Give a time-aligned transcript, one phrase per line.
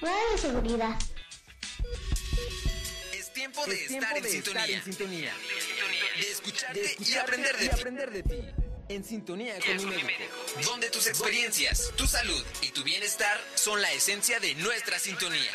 [0.00, 0.98] Radio Seguridad.
[3.14, 4.24] Es tiempo de, estar, en,
[4.82, 5.32] sintonía.
[6.20, 8.44] De escucharte, y, aprender de, aprender de ti.
[8.90, 10.12] En sintonía con mi médico.
[10.66, 15.50] Donde tus experiencias, tu salud y tu bienestar son la esencia de nuestra sintonía.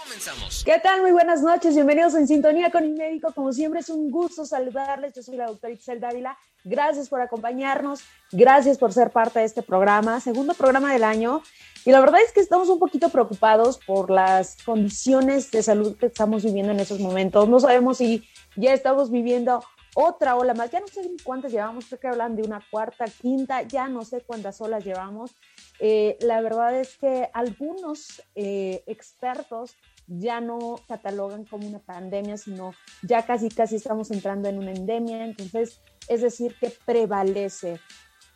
[0.00, 0.62] Comenzamos.
[0.64, 1.00] ¿Qué tal?
[1.00, 1.74] Muy buenas noches.
[1.74, 3.32] Bienvenidos en Sintonía con mi médico.
[3.32, 5.12] Como siempre es un gusto saludarles.
[5.12, 6.38] Yo soy la doctora Itzel Dávila.
[6.64, 8.02] Gracias por acompañarnos.
[8.32, 10.20] Gracias por ser parte de este programa.
[10.20, 11.42] Segundo programa del año.
[11.84, 16.06] Y la verdad es que estamos un poquito preocupados por las condiciones de salud que
[16.06, 17.48] estamos viviendo en estos momentos.
[17.48, 18.24] No sabemos si
[18.56, 19.62] ya estamos viviendo
[19.94, 20.70] otra ola más.
[20.70, 24.22] Ya no sé cuántas llevamos, creo que hablan de una cuarta, quinta, ya no sé
[24.22, 25.32] cuántas olas llevamos.
[25.80, 29.76] Eh, la verdad es que algunos eh, expertos
[30.06, 35.24] ya no catalogan como una pandemia, sino ya casi, casi estamos entrando en una endemia.
[35.24, 37.80] Entonces, es decir, que prevalece.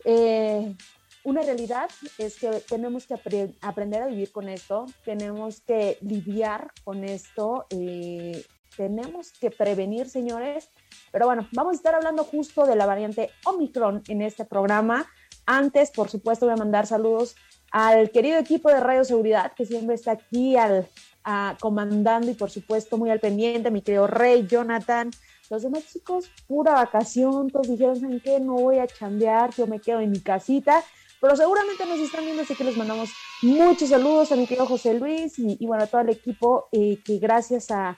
[0.05, 0.75] Eh,
[1.25, 3.15] una realidad es que tenemos que
[3.61, 8.45] aprender a vivir con esto, tenemos que lidiar con esto, eh,
[8.77, 10.71] tenemos que prevenir, señores.
[11.10, 15.07] Pero bueno, vamos a estar hablando justo de la variante Omicron en este programa.
[15.47, 17.35] Antes, por supuesto, voy a mandar saludos
[17.71, 20.88] al querido equipo de Radio Seguridad, que siempre está aquí al,
[21.60, 25.10] comandando y por supuesto muy al pendiente, mi querido Rey, Jonathan,
[25.51, 28.38] los demás chicos, pura vacación, todos dijeron, ¿saben qué?
[28.41, 30.85] No voy a chambear, yo me quedo en mi casita
[31.21, 33.10] pero seguramente nos están viendo, así que les mandamos
[33.43, 37.19] muchos saludos a mi querido José Luis y, bueno, a todo el equipo eh, que
[37.19, 37.96] gracias a,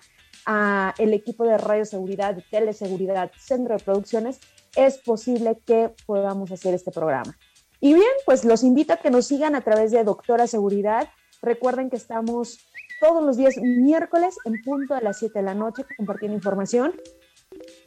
[0.98, 4.41] el equipo de Radio Seguridad, Teleseguridad, Centro de Producciones,
[4.75, 7.37] es posible que podamos hacer este programa.
[7.78, 11.09] Y bien, pues los invito a que nos sigan a través de Doctora Seguridad.
[11.41, 12.59] Recuerden que estamos
[13.01, 16.95] todos los días miércoles en punto de las 7 de la noche compartiendo información.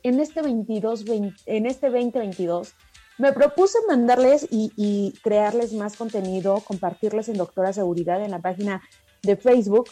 [0.04, 1.06] En este 22,
[1.46, 2.76] en este 2022
[3.18, 8.82] me propuse mandarles y, crearles más contenido, compartirles en Doctora Seguridad en la página
[9.22, 9.90] de Facebook.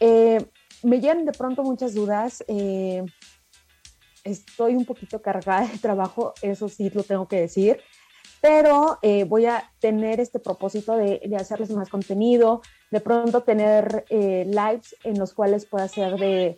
[0.00, 0.44] Eh,
[0.82, 2.42] me llegan de pronto muchas dudas.
[2.48, 3.04] Eh,
[4.24, 7.80] estoy un poquito cargada de trabajo, eso sí lo tengo que decir,
[8.40, 14.04] pero eh, voy a tener este propósito de, de, hacerles más contenido, de pronto tener
[14.10, 16.56] lives en los cuales pueda hacer de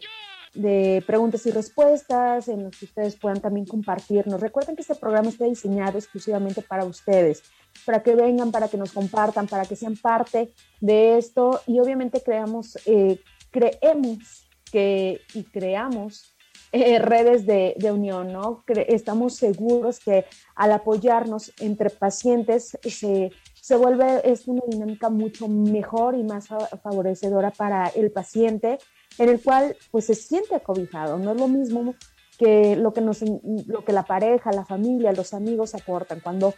[0.55, 4.41] de preguntas y respuestas en los que ustedes puedan también compartirnos.
[4.41, 7.43] Recuerden que este programa está diseñado exclusivamente para ustedes,
[7.85, 12.23] para que vengan, para que nos compartan, para que sean parte de esto y obviamente
[12.23, 13.21] creamos, eh,
[13.51, 16.35] creemos que y creamos
[16.73, 18.65] eh, redes de, de, unión, ¿no?
[18.89, 20.25] estamos seguros que
[20.57, 26.49] al apoyarnos entre pacientes se, se vuelve es una dinámica mucho mejor y más
[26.83, 28.79] favorecedora para el paciente
[29.19, 31.19] en el cual pues se siente acobijado.
[31.19, 31.95] No es lo mismo
[32.39, 36.21] que lo que, nos, lo que la pareja, la familia, los amigos aportan.
[36.21, 36.55] Cuando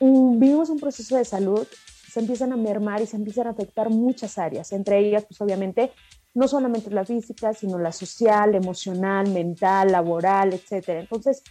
[0.00, 1.66] vivimos un proceso de salud,
[2.10, 5.92] se empiezan a mermar y se empiezan a afectar muchas áreas, entre ellas, pues obviamente,
[6.32, 11.00] no solamente la física, sino la social, emocional, mental, laboral, etcétera.
[11.00, 11.42] Entonces,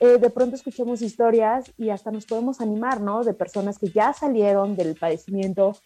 [0.00, 3.22] eh, de pronto escuchamos historias y hasta nos podemos animar, ¿no?
[3.22, 5.76] De personas que ya salieron del padecimiento,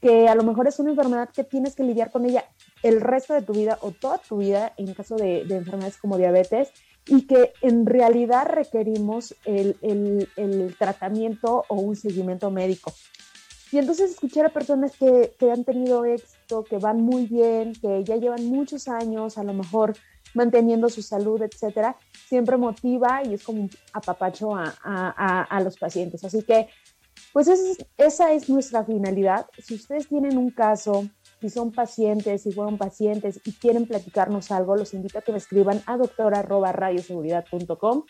[0.00, 2.44] que a lo mejor es una enfermedad que tienes que lidiar con ella
[2.86, 6.70] el resto de tu vida o toda tu vida en caso de, enfermedades como diabetes
[7.06, 12.92] y que en realidad requerimos el, tratamiento o un seguimiento médico.
[13.72, 18.04] Y entonces escuchar a personas que, que, han tenido éxito, que van muy bien, que
[18.04, 19.94] ya llevan muchos años a lo mejor
[20.34, 21.96] manteniendo su salud, etcétera,
[22.28, 26.24] siempre motiva y es como un apapacho a, a, a los pacientes.
[26.24, 26.68] Así que,
[27.32, 27.48] pues
[27.96, 29.46] esa es nuestra finalidad.
[29.58, 31.08] Si ustedes tienen un caso
[31.40, 35.38] si son pacientes, si fueron pacientes y quieren platicarnos algo, los invito a que me
[35.38, 38.04] escriban a doctora.radioseguridad.com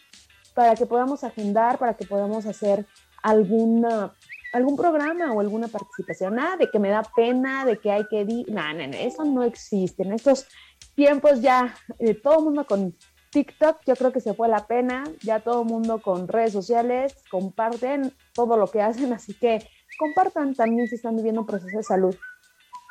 [0.55, 2.87] para que podamos agendar, para que podamos hacer
[3.23, 4.15] alguna,
[4.53, 6.35] algún programa o alguna participación.
[6.37, 8.25] Nada de que me da pena, de que hay que...
[8.25, 10.05] No, no, no, eso no existe.
[10.05, 10.47] En estos
[10.95, 12.97] tiempos ya eh, todo el mundo con
[13.31, 15.05] TikTok, yo creo que se fue la pena.
[15.23, 20.55] Ya todo el mundo con redes sociales comparten todo lo que hacen, así que compartan
[20.55, 22.17] también si están viviendo un proceso de salud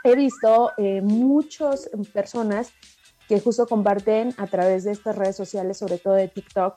[0.06, 2.72] he visto eh, muchas personas
[3.28, 6.76] que justo comparten a través de estas redes sociales, sobre todo de TikTok,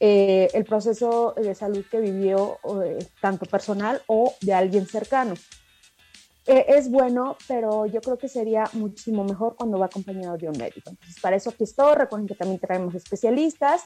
[0.00, 5.34] eh, el proceso de salud que vivió eh, tanto personal o de alguien cercano.
[6.46, 10.90] es bueno, pero yo creo que sería muchísimo mejor cuando va acompañado de un médico.
[10.90, 11.94] Entonces, para eso aquí estoy.
[11.94, 13.84] Recuerden que también traemos especialistas.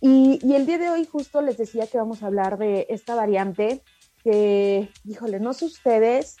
[0.00, 3.14] Y, y el día de hoy justo les decía que vamos a hablar de esta
[3.14, 3.82] variante
[4.24, 6.36] que, híjole, no sé ustedes,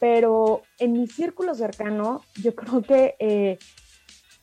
[0.00, 3.58] pero en mi círculo cercano, yo creo que eh,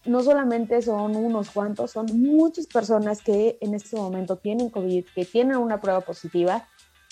[0.05, 5.25] no solamente son unos cuantos, son muchas personas que en este momento tienen COVID, que
[5.25, 6.65] tienen una prueba positiva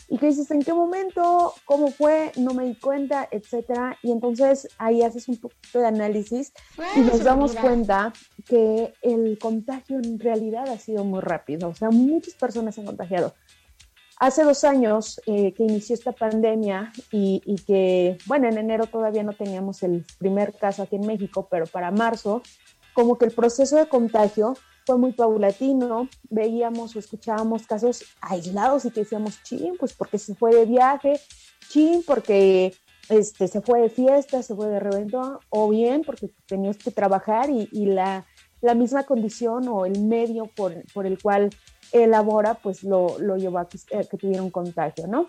[0.08, 1.54] y que dices, ¿en qué momento?
[1.66, 2.32] ¿Cómo fue?
[2.38, 3.98] No me di cuenta, etcétera.
[4.04, 6.54] Y entonces ahí haces un poquito de análisis
[6.96, 8.14] y nos damos cuenta
[8.46, 11.70] que el contagio en realidad ha sido muy rápido.
[11.70, 13.34] O sea, muchas personas se han contagiado.
[14.18, 19.34] Hace dos años eh, que inició esta pandemia y, que, bueno, en enero todavía no
[19.34, 22.42] teníamos el primer caso aquí en México, pero para marzo,
[22.94, 24.54] como que el proceso de contagio
[24.86, 30.34] fue muy paulatino, veíamos o escuchábamos casos aislados y que decíamos, chin, pues porque se
[30.34, 31.20] fue de viaje,
[31.68, 32.74] chin, porque
[33.10, 37.50] este, se fue de fiesta, se fue de reventón, o bien porque tenías que trabajar
[37.50, 38.26] y la,
[38.66, 41.50] la, misma condición o el medio por, por el cual
[41.92, 45.28] elabora, pues lo, lo llevó a que, eh, que tuviera un contagio, ¿no?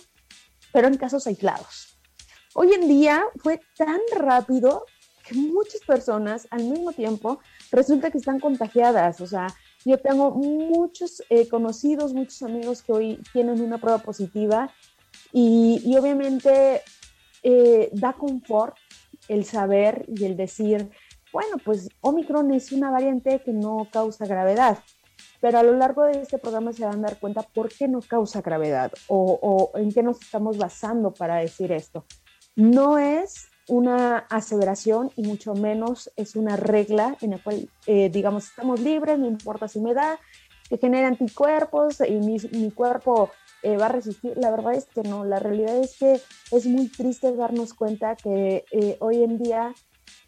[0.73, 1.99] Pero en casos aislados.
[2.55, 4.87] Hoy en día fue tan rápido
[5.27, 7.41] que muchas personas al mismo tiempo
[7.71, 9.21] resulta que están contagiadas.
[9.21, 9.49] O sea,
[9.85, 14.73] yo tengo muchos eh, conocidos, muchos amigos que hoy tienen una prueba positiva
[15.33, 16.83] y, y obviamente
[17.43, 18.77] eh, da confort
[19.29, 20.91] el saber y el decir,
[21.37, 24.79] bueno, pues Omicron es una variante que no causa gravedad,
[25.39, 28.01] pero a lo largo de este programa se van a dar cuenta por qué no
[28.01, 32.07] causa gravedad o, o en qué nos estamos basando para decir esto.
[32.55, 38.47] No es una aseveración y mucho menos es una regla en la cual, eh, digamos,
[38.47, 40.19] estamos libres, no importa si me da,
[40.71, 43.29] que genera anticuerpos y mi, mi cuerpo
[43.63, 44.39] eh, va a resistir.
[44.39, 46.19] La verdad es que no, la realidad es que
[46.51, 49.75] es muy triste darnos cuenta que eh, hoy en día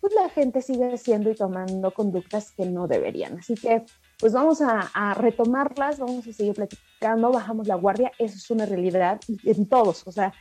[0.00, 3.38] pues la gente sigue haciendo y tomando conductas que no deberían.
[3.38, 3.84] Así que
[4.18, 8.66] pues vamos a, a, retomarlas, vamos a seguir platicando, bajamos la guardia, eso es una
[8.66, 10.32] realidad en todos, o sea,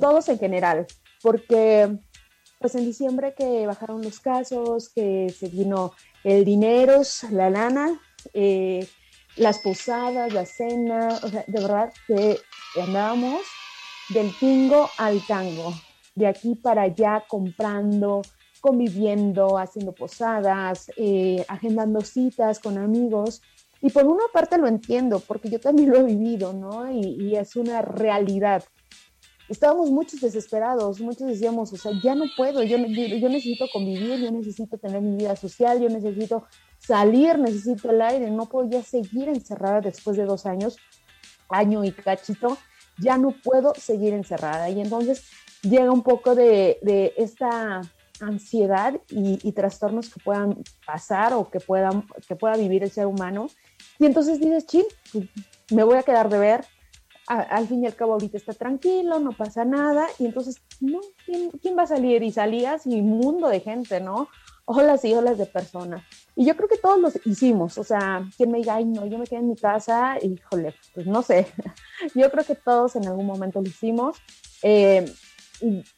[0.00, 0.86] todos en general,
[1.22, 1.98] porque
[2.58, 8.00] pues en diciembre que bajaron los casos, que se vino el dinero, la lana,
[8.32, 8.88] eh,
[9.36, 12.38] las posadas, la cena, o sea, de verdad que
[12.80, 13.42] andábamos
[14.08, 15.74] del tingo al tango,
[16.14, 18.22] de aquí para allá comprando,
[18.64, 23.42] conviviendo, haciendo posadas, eh, agendando citas con amigos.
[23.82, 26.90] Y por una parte lo entiendo, porque yo también lo he vivido, ¿no?
[26.90, 28.64] Y, y es una realidad
[29.48, 34.30] estábamos muchos desesperados, muchos decíamos, o sea, ya no puedo, yo, yo, necesito convivir, yo
[34.30, 36.46] necesito tener mi vida social, yo necesito
[36.78, 40.78] salir, necesito el aire, no puedo ya seguir encerrada después de dos años,
[41.50, 42.56] año y cachito,
[42.96, 44.70] ya no puedo seguir encerrada.
[44.70, 45.24] Y entonces
[45.60, 47.82] llega un poco de, de esta
[48.26, 53.06] ansiedad y, y, trastornos que puedan pasar o que, puedan, que pueda vivir el ser
[53.06, 53.48] humano.
[53.98, 55.28] Y entonces dices, ching, pues,
[55.70, 56.64] me voy a quedar de ver,
[57.26, 61.00] a, al fin y al cabo ahorita está tranquilo, no pasa nada, y entonces, no,
[61.24, 62.22] ¿quién, quién va a salir?
[62.22, 64.28] Y salías y un mundo de gente, ¿no?
[64.66, 66.02] Olas y olas de personas.
[66.36, 69.18] Y yo creo que todos los hicimos, o sea, quien me diga, ay, no, yo
[69.18, 71.46] me quedé en mi casa, híjole, pues no sé.
[72.14, 74.16] Yo creo que todos en algún momento lo hicimos.
[74.62, 75.04] Eh,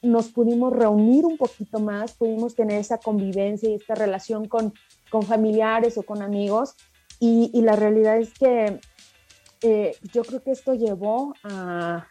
[0.03, 4.75] nos pudimos reunir un poquito más, pudimos tener esa convivencia y esta relación con,
[5.11, 6.75] con familiares o con amigos.
[7.19, 8.79] Y, y, la realidad es que
[9.63, 12.07] eh, yo creo que esto llevó a,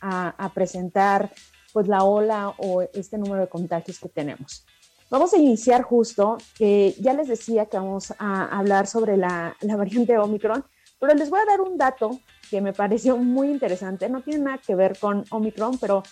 [0.00, 1.32] a, a, presentar
[1.72, 4.66] pues la ola o este número de contagios que tenemos.
[5.12, 9.76] Vamos a iniciar justo, eh, ya les decía que vamos a hablar sobre la, la
[9.76, 10.64] variante Omicron,
[10.98, 12.18] pero les voy a dar un dato
[12.50, 16.02] que me pareció muy interesante, no tiene nada que ver con Omicron, pero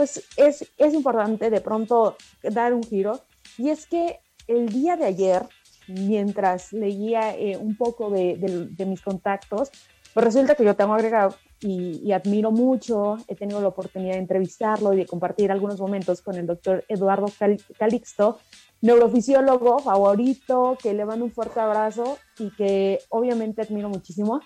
[0.00, 3.20] pues es, es importante de pronto dar un giro,
[3.58, 5.42] y es que el día de ayer,
[5.88, 9.70] mientras leía eh, un poco de, de, de, mis contactos,
[10.14, 14.20] pues resulta que yo tengo agregado y, y, admiro mucho, he tenido la oportunidad de
[14.20, 18.38] entrevistarlo y de compartir algunos momentos con el doctor Eduardo Cal Calixto,
[18.80, 24.40] neurofisiólogo favorito, que le mando un fuerte abrazo y que obviamente admiro muchísimo.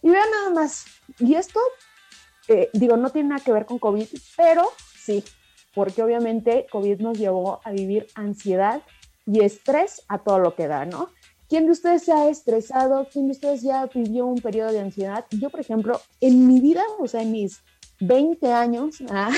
[0.00, 0.86] Y vean nada más,
[1.18, 1.60] y esto,
[2.48, 4.06] eh, digo, no tiene nada que ver con COVID,
[4.38, 4.70] pero
[5.04, 5.24] sí,
[5.74, 8.82] porque obviamente COVID nos llevó a vivir ansiedad
[9.26, 11.10] y estrés a todo lo que da, ¿no?
[11.48, 13.06] ¿Quién de ustedes se ha estresado?
[13.12, 15.24] ¿Quién de ustedes ya vivió un periodo de ansiedad?
[15.30, 17.62] Yo, por ejemplo, en mi vida, o sea, en mis
[18.00, 19.30] 20 años, ah,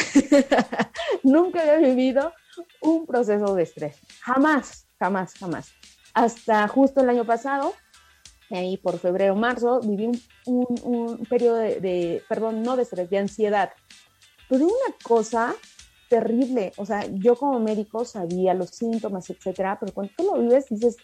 [1.23, 2.33] nunca había vivido
[2.81, 3.99] un proceso de estrés.
[4.21, 5.73] Jamás, jamás, jamás.
[6.15, 7.75] Hasta justo el año pasado,
[8.51, 13.11] ahí por febrero, marzo, viví un, un, un periodo de, de, perdón, no de estrés,
[13.11, 13.73] de ansiedad.
[14.49, 15.55] Pero una cosa
[16.09, 20.67] terrible, o sea, yo como médico sabía los síntomas, etcétera, pero cuando tú lo vives
[20.69, 20.97] dices,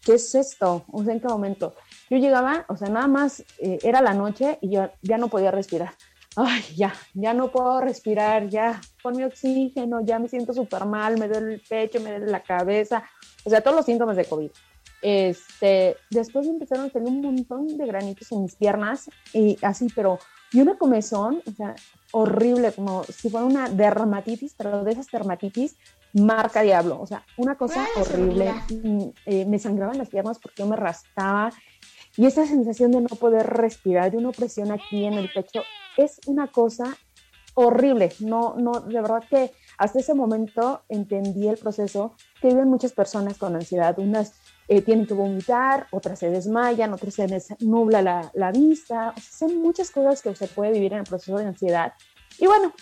[0.00, 0.84] ¿qué es esto?
[0.90, 1.74] O sea, ¿en qué momento?
[2.10, 5.50] Yo llegaba, o sea, nada más eh, era la noche y yo ya no podía
[5.50, 5.94] respirar.
[6.34, 11.18] Ay, ya, ya no puedo respirar, ya, con mi oxígeno, ya me siento súper mal,
[11.18, 13.04] me duele el pecho, me duele la cabeza,
[13.44, 14.50] o sea, todos los síntomas de COVID.
[15.02, 20.18] Este, después empezaron a tener un montón de granitos en mis piernas y así, pero
[20.52, 21.74] y una comezón, o sea,
[22.12, 25.76] horrible, como si fuera una dermatitis, pero de esas dermatitis
[26.12, 28.52] marca diablo, o sea, una cosa horrible.
[28.70, 31.50] Mm, eh, me sangraban las piernas porque yo me rascaba
[32.16, 35.62] y esa sensación de no poder respirar, de una opresión aquí en el pecho,
[35.96, 36.96] es una cosa
[37.54, 38.12] horrible.
[38.20, 43.38] No, no, de verdad que hasta ese momento entendí el proceso que viven muchas personas
[43.38, 43.98] con ansiedad.
[43.98, 44.34] Unas
[44.72, 47.26] eh, tienen que vomitar, otras se desmayan, otras se
[47.60, 49.12] nubla la, vista.
[49.14, 51.92] O sea, son muchas cosas que se puede vivir en el proceso de ansiedad.
[52.38, 52.72] Y bueno,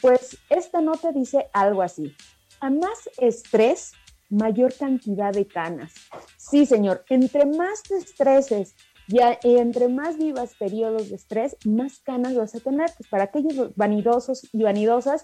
[0.00, 2.12] pues esta nota dice algo así.
[2.58, 3.92] A más estrés,
[4.28, 5.94] mayor cantidad de canas.
[6.36, 8.74] Sí, señor, entre más te estreses
[9.06, 9.20] y
[9.56, 12.90] entre más vivas periodos de estrés, más canas vas a tener.
[12.98, 15.22] Pues para aquellos vanidosos y vanidosas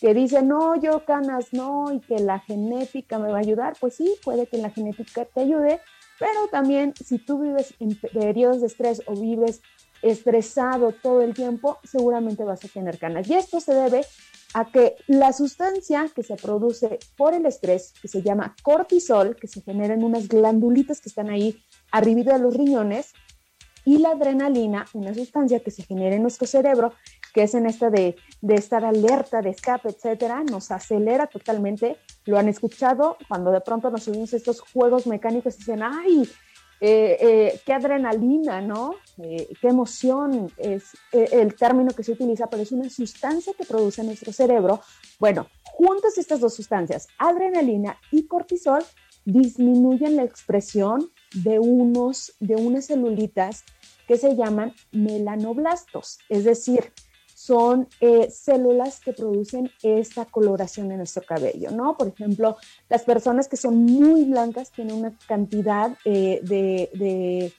[0.00, 3.94] que dicen, no, yo canas no, y que la genética me va a ayudar, pues
[3.94, 5.80] sí, puede que la genética te ayude,
[6.18, 9.60] pero también si tú vives en periodos de estrés o vives
[10.02, 13.28] estresado todo el tiempo, seguramente vas a tener canas.
[13.28, 14.04] Y esto se debe
[14.52, 19.48] a que la sustancia que se produce por el estrés, que se llama cortisol, que
[19.48, 21.58] se genera en unas glandulitas que están ahí
[21.90, 23.12] arriba de los riñones,
[23.86, 26.94] y la adrenalina, una sustancia que se genera en nuestro cerebro,
[27.34, 31.98] que es en esta de, de estar alerta, de escape, etcétera, nos acelera totalmente.
[32.24, 36.30] Lo han escuchado cuando de pronto nos subimos estos juegos mecánicos y dicen, ¡ay!
[36.80, 38.94] Eh, eh, qué adrenalina, ¿no?
[39.18, 44.04] Eh, qué emoción es el término que se utiliza, pero es una sustancia que produce
[44.04, 44.80] nuestro cerebro.
[45.18, 48.84] Bueno, juntas estas dos sustancias, adrenalina y cortisol,
[49.24, 53.64] disminuyen la expresión de, unos, de unas celulitas
[54.06, 56.92] que se llaman melanoblastos, es decir,
[57.44, 61.94] son eh, células que producen esta coloración en nuestro cabello, ¿no?
[61.94, 62.56] Por ejemplo,
[62.88, 67.52] las personas que son muy blancas tienen una cantidad eh, de,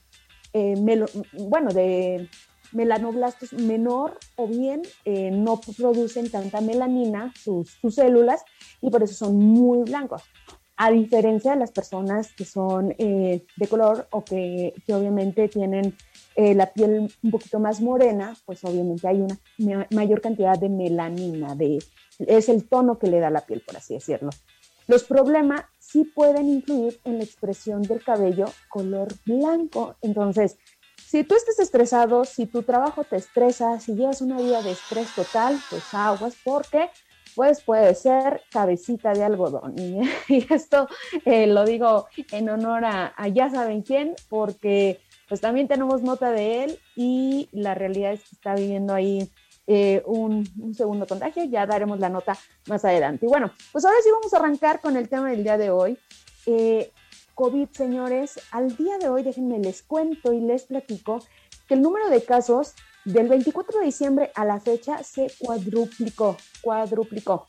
[0.54, 2.28] eh, bueno, de
[2.72, 8.44] melanoblastos menor o bien no producen tanta melanina sus, células
[8.82, 10.24] y por eso son muy blancos.
[10.78, 15.96] A diferencia de las personas que son de color o que, que obviamente tienen
[16.36, 21.56] eh, la piel un poquito más morena, pues obviamente hay una mayor cantidad de melanina,
[21.56, 21.80] de,
[22.20, 24.30] es el tono que le da la piel, por así decirlo.
[24.88, 29.96] Los problemas sí pueden influir en la expresión del cabello color blanco.
[30.02, 30.58] Entonces,
[30.98, 35.14] si tú estás estresado, si tu trabajo te estresa, si llevas una vida de estrés
[35.16, 36.90] total, pues aguas porque
[37.36, 39.76] pues puede ser cabecita de algodón.
[40.28, 40.88] Y, esto
[41.26, 46.32] eh, lo digo en honor a, a, ya saben quién, porque pues también tenemos nota
[46.32, 49.30] de él y la realidad es que está viviendo ahí
[49.68, 53.26] eh, un, segundo contagio, ya daremos la nota más adelante.
[53.26, 55.98] Y bueno, pues ahora sí vamos a arrancar con el tema del día de hoy.
[56.46, 56.92] Eh,
[57.34, 61.20] COVID, señores, al día de hoy déjenme les cuento y les platico
[61.68, 67.46] que el número de casos del 24 de diciembre a la fecha se cuadruplicó, cuadruplicó.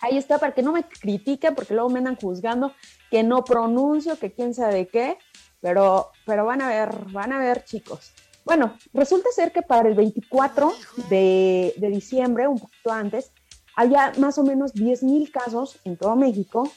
[0.00, 2.72] Ahí está, para que no me critiquen, porque luego me andan juzgando
[3.10, 5.16] que no pronuncio, que quién sabe qué
[5.64, 8.12] pero, pero van a ver, van a ver chicos.
[8.44, 10.70] Bueno, resulta ser que para el 24
[11.08, 13.32] de, diciembre, un poquito antes,
[13.74, 16.70] había más o menos 10 mil casos en todo México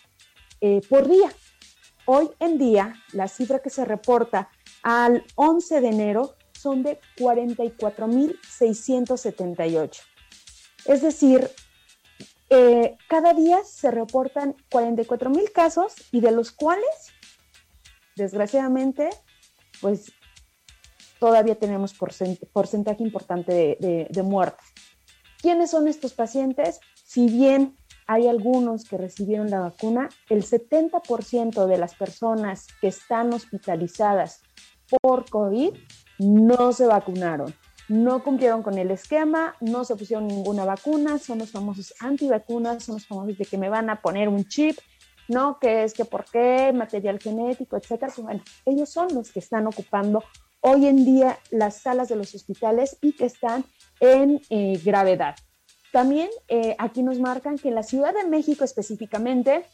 [0.61, 1.29] eh, por día.
[2.05, 4.47] Hoy en día, la cifra que se reporta
[4.83, 9.99] al 11 de enero son de 44.678.
[10.85, 11.51] Es decir,
[12.49, 17.11] eh, cada día se reportan 44 mil casos y de los cuales
[18.17, 19.09] desgraciadamente,
[19.79, 20.11] pues
[21.19, 24.65] todavía tenemos porcentaje importante de, de, muertes.
[25.39, 26.79] ¿Quiénes son estos pacientes?
[27.05, 33.33] Si bien hay algunos que recibieron la vacuna, el 70% de las personas que están
[33.33, 34.41] hospitalizadas
[35.01, 35.73] por COVID
[36.19, 37.53] no se vacunaron,
[37.89, 42.95] no cumplieron con el esquema, no se pusieron ninguna vacuna, son los famosos antivacunas, son
[42.95, 44.77] los famosos de que me van a poner un chip
[45.27, 45.59] ¿no?
[45.59, 48.11] Que es que por qué, material genético, etcétera.
[48.13, 50.23] Pues bueno, ellos son los que están ocupando
[50.61, 53.65] hoy en día las salas de los hospitales y que están
[53.99, 55.35] en eh, gravedad.
[55.91, 59.65] También eh, aquí nos marcan que en la Ciudad de México específicamente,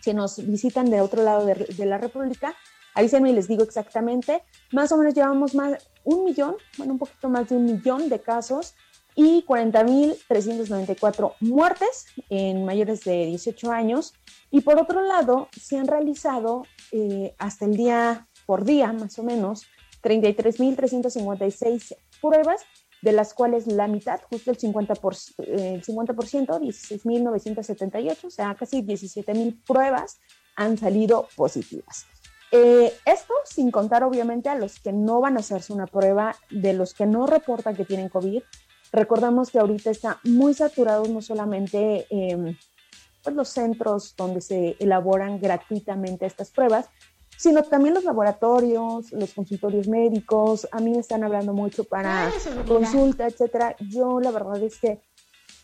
[0.00, 2.54] si nos visitan de otro lado de, de la República,
[2.94, 7.28] avísenme y les digo exactamente, más o menos llevamos más un millón, bueno, un poquito
[7.28, 8.74] más de un millón de casos
[9.14, 14.14] y 40.394 muertes en mayores de 18 años.
[14.50, 19.22] Y por otro lado, se han realizado eh, hasta el día por día, más o
[19.22, 19.66] menos,
[20.02, 22.62] 33.356 pruebas,
[23.02, 29.62] de las cuales la mitad, justo el 50%, el 50% 16.978, o sea, casi 17.000
[29.66, 30.20] pruebas
[30.56, 32.06] han salido positivas.
[32.50, 36.72] Eh, esto sin contar obviamente a los que no van a hacerse una prueba, de
[36.72, 38.42] los que no reportan que tienen COVID,
[38.94, 42.56] Recordamos que ahorita está muy saturado no solamente eh,
[43.24, 46.86] pues los centros donde se elaboran gratuitamente estas pruebas,
[47.36, 50.68] sino también los laboratorios, los consultorios médicos.
[50.70, 52.30] A mí me están hablando mucho para
[52.68, 53.74] consulta, etcétera.
[53.80, 55.00] Yo la verdad es que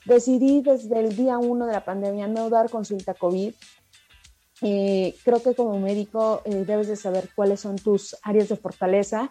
[0.07, 3.55] decidí desde el día uno de la pandemia no dar consulta COVID.
[4.63, 9.31] Eh, creo que como médico eh, debes de saber cuáles son tus áreas de fortaleza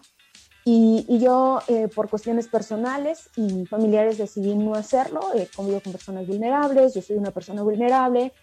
[0.65, 5.21] y, yo eh, por cuestiones personales y familiares decidí no hacerlo.
[5.55, 8.33] convivo con personas vulnerables, yo soy una persona vulnerable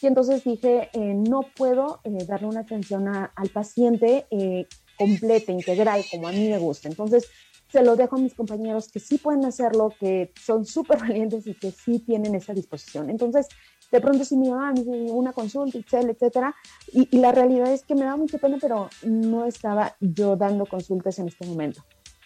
[0.00, 4.66] y entonces dije, eh, no puedo eh, darle una atención al paciente eh,
[4.96, 6.88] completa, integral, como a mí me gusta.
[6.88, 7.28] Entonces,
[7.72, 11.54] se lo dejo a mis compañeros que sí pueden hacerlo, que son súper valientes y
[11.54, 13.08] que sí tienen esa disposición.
[13.08, 13.48] Entonces,
[13.90, 16.54] de pronto si mi mamá me dice una consulta, etcétera,
[16.92, 20.66] y, y la realidad es que me da mucha pena, pero no estaba yo dando
[20.66, 21.82] consultas en este momento.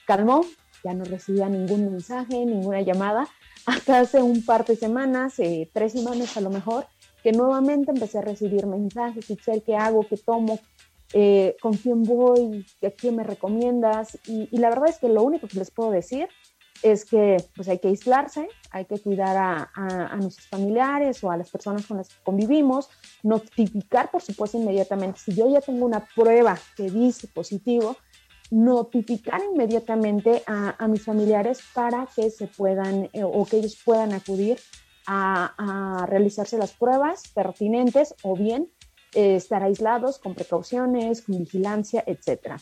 [0.07, 0.43] Calmó,
[0.85, 3.29] ya no recibía ningún mensaje, ninguna llamada,
[3.67, 5.35] hasta hace un par de semanas,
[5.73, 6.87] tres semanas a lo mejor,
[7.23, 10.07] que nuevamente empecé a recibir mensajes, sé ¿qué hago?
[10.09, 10.59] ¿Qué tomo?
[11.13, 12.65] Eh, ¿Con quién voy?
[12.83, 14.19] ¿A quién me recomiendas?
[14.27, 16.29] Y, la verdad es que lo único que les puedo decir
[16.83, 21.37] es que pues hay que aislarse, hay que cuidar a, a, nuestros familiares o a
[21.37, 22.89] las personas con las que convivimos,
[23.23, 25.21] notificar, por supuesto, inmediatamente.
[25.21, 27.97] Si yo ya tengo una prueba que dice positivo,
[28.51, 34.13] notificar inmediatamente a, a mis familiares para que se puedan eh, o que ellos puedan
[34.13, 34.59] acudir
[35.07, 38.71] a, realizarse las pruebas pertinentes o bien
[39.15, 42.61] eh, estar aislados con precauciones, con vigilancia, etc.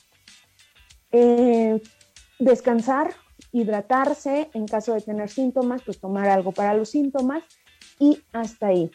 [1.13, 1.83] Eh,
[2.39, 3.15] descansar,
[3.59, 7.43] hidratarse, en caso de tener síntomas, pues tomar algo para los síntomas
[7.99, 8.91] y hasta ahí.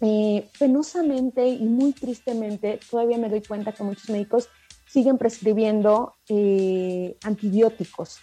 [0.00, 4.48] Eh, penosamente y muy tristemente, todavía me doy cuenta que muchos médicos
[4.86, 6.14] siguen prescribiendo
[7.22, 8.20] antibióticos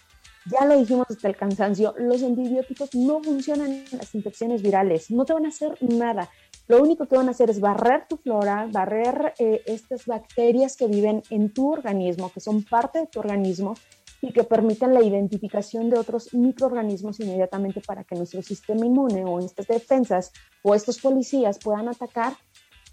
[0.48, 5.24] ya lo dijimos hasta el cansancio, los antibióticos no funcionan en las infecciones virales, no
[5.24, 6.28] te van a hacer nada.
[6.66, 10.86] Lo único que van a hacer es barrer tu flora, barrer eh, estas bacterias que
[10.86, 13.74] viven en tu organismo, que son parte de tu organismo
[14.20, 19.38] y que permiten la identificación de otros microorganismos inmediatamente para que nuestro sistema inmune o
[19.38, 22.34] estas defensas o estos policías puedan atacar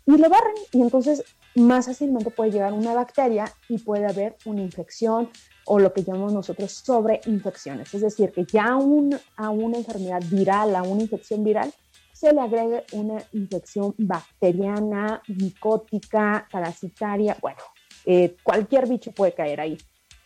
[0.06, 0.56] y lo barren.
[0.72, 1.24] Y entonces
[1.56, 5.30] más fácilmente puede llegar una bacteria y puede haber una infección
[5.66, 7.94] o lo que llamamos nosotros sobreinfecciones.
[7.94, 11.74] Es decir, que ya a una enfermedad viral, a una infección viral,
[12.14, 17.62] se le agregue una infección bacteriana, micótica, parasitaria, bueno,
[18.06, 19.78] eh, cualquier bicho puede caer ahí.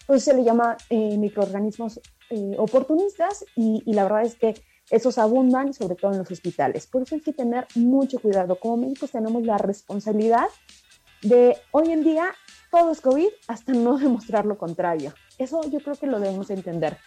[0.10, 4.56] Entonces se le llama eh, microorganismos eh, oportunistas y, y la verdad es que
[4.90, 6.88] esos abundan sobre todo en los hospitales.
[6.88, 8.60] Por eso hay que tener mucho cuidado.
[8.60, 10.48] Como médicos tenemos la responsabilidad
[11.22, 12.32] de hoy en día
[12.72, 15.14] todo es COVID hasta no demostrar lo contrario.
[15.38, 16.98] Eso yo creo que lo debemos entender.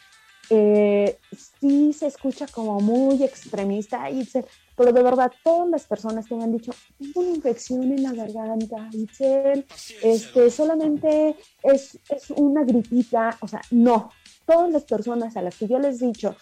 [0.54, 1.18] Eh,
[1.60, 4.44] sí se escucha como muy extremista, Itzel,
[4.76, 8.12] pero de verdad todas las personas que me han dicho, tengo una infección en la
[8.12, 9.64] garganta, Itzel,
[10.02, 14.10] este, solamente es, es una gripita, o sea, no,
[14.46, 16.36] todas las personas a las que yo les he dicho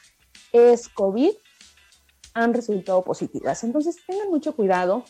[0.52, 1.30] es COVID
[2.34, 3.62] han resultado positivas.
[3.62, 5.04] Entonces tengan mucho cuidado,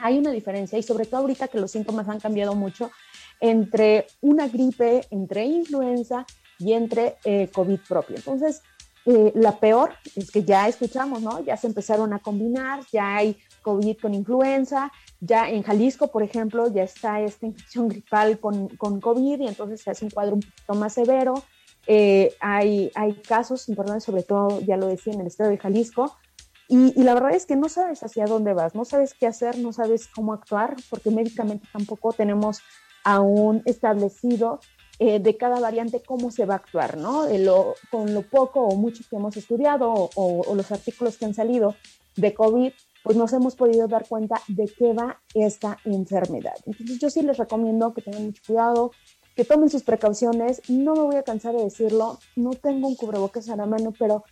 [0.00, 2.90] hay una diferencia y sobre todo ahorita que los síntomas han cambiado mucho
[3.38, 6.26] entre una gripe, entre influenza
[6.58, 8.16] y entre eh, COVID propio.
[8.16, 8.62] Entonces,
[9.06, 11.44] eh, la peor es que ya escuchamos, ¿no?
[11.44, 14.90] Ya se empezaron a combinar, ya hay COVID con influenza,
[15.20, 19.82] ya en Jalisco, por ejemplo, ya está esta infección gripal con, con COVID y entonces
[19.82, 21.34] se hace un cuadro un poquito más severo.
[21.86, 26.16] Eh, hay, hay casos importantes, sobre todo, ya lo decía, en el estado de Jalisco,
[26.66, 29.72] y, la verdad es que no sabes hacia dónde vas, no sabes qué hacer, no
[29.72, 32.60] sabes cómo actuar, porque médicamente tampoco tenemos
[33.04, 34.60] aún establecido
[34.98, 37.26] eh, de cada variante cómo se va a actuar, ¿no?
[37.90, 41.74] con lo poco o mucho que hemos estudiado o, los artículos que han salido
[42.16, 46.54] de COVID, pues nos hemos podido dar cuenta de qué va esta enfermedad.
[46.64, 48.92] Entonces yo sí les recomiendo que tengan mucho cuidado,
[49.34, 50.62] que tomen sus precauciones.
[50.68, 54.24] No me voy a cansar de decirlo, no tengo un cubrebocas a la mano, pero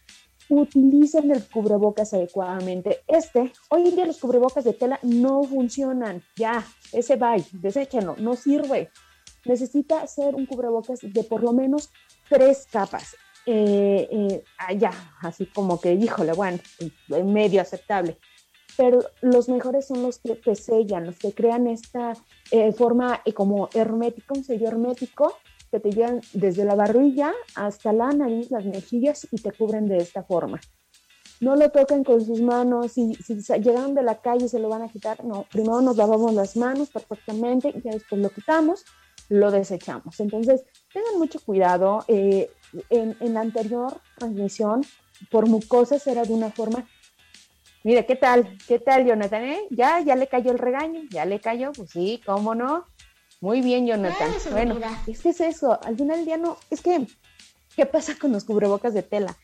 [0.49, 3.01] utilicen el cubrebocas adecuadamente.
[3.09, 8.37] Este, hoy en día los cubrebocas de tela no funcionan, ya, ese bye, deséchenlo, no
[8.37, 8.91] sirve.
[9.45, 11.91] Necesita ser un cubrebocas de por lo menos
[12.29, 13.17] tres capas.
[13.45, 14.45] Eh, eh,
[14.79, 16.59] ya, así como que, híjole, bueno,
[17.25, 18.19] medio aceptable.
[18.77, 22.15] Pero los mejores son los que te sellan, los que crean esta
[22.51, 25.37] eh, forma como hermética, un sello hermético
[25.71, 29.99] que te llevan desde la barrilla hasta la nariz, las mejillas y te cubren de
[29.99, 30.61] esta forma.
[31.41, 34.83] No lo toquen con sus manos, si, si llegan de la calle se lo van
[34.83, 38.85] a quitar, no, primero nos lavamos las manos perfectamente y ya después lo quitamos,
[39.29, 40.21] lo desechamos.
[40.21, 42.05] Entonces, tengan mucho cuidado.
[42.09, 42.51] Eh,
[42.89, 44.85] en, en, la anterior transmisión
[45.31, 46.87] por mucosas era de una forma
[47.85, 48.57] Mira, ¿qué tal?
[48.69, 49.43] ¿Qué tal, Jonathan?
[49.45, 49.67] Eh?
[49.71, 51.01] ¿Ya, ya le cayó el regaño?
[51.11, 51.73] ¿Ya le cayó?
[51.73, 52.87] Pues sí, ¿cómo no?
[53.41, 54.31] Muy bien, Jonathan.
[54.53, 55.79] bueno, es que es eso.
[55.83, 57.07] Al final del día no, es que,
[57.75, 59.37] ¿qué pasa con los cubrebocas de tela?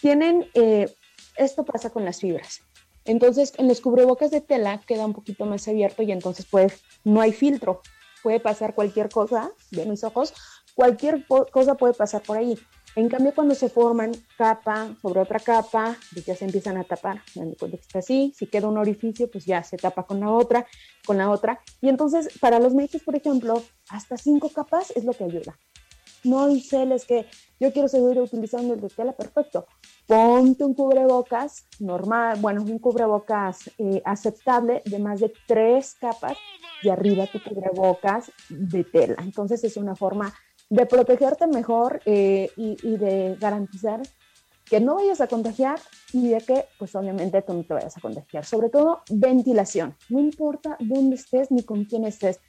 [0.00, 0.94] Tienen, eh,
[1.36, 2.62] esto pasa con las fibras.
[3.04, 7.20] Entonces, en los cubrebocas de tela queda un poquito más abierto y entonces pues no
[7.20, 7.82] hay filtro.
[8.24, 10.34] Puede pasar cualquier cosa, de mis ojos,
[10.74, 12.58] cualquier cosa puede pasar por ahí.
[12.96, 17.20] En cambio, cuando se forman capa sobre otra capa, pues ya se empiezan a tapar.
[17.34, 20.66] Cuando está así, si queda un orificio, pues ya se tapa con la otra,
[21.04, 21.60] con la otra.
[21.82, 25.58] Y entonces, para los médicos, por ejemplo, hasta cinco capas es lo que ayuda.
[26.24, 27.26] No diceles que
[27.60, 29.66] yo quiero seguir utilizando el de tela, perfecto.
[30.06, 36.36] Ponte un cubrebocas normal, bueno, un cubrebocas eh, aceptable de más de tres capas
[36.82, 39.16] y arriba tu cubrebocas de tela.
[39.22, 40.32] Entonces es una forma
[40.70, 44.00] de protegerte mejor eh, y, de garantizar
[44.64, 45.78] que no vayas a contagiar
[46.12, 48.46] y de que, pues obviamente, tú no te vayas a contagiar.
[48.46, 49.94] Sobre todo, ventilación.
[50.08, 52.40] No importa dónde estés ni con quién estés.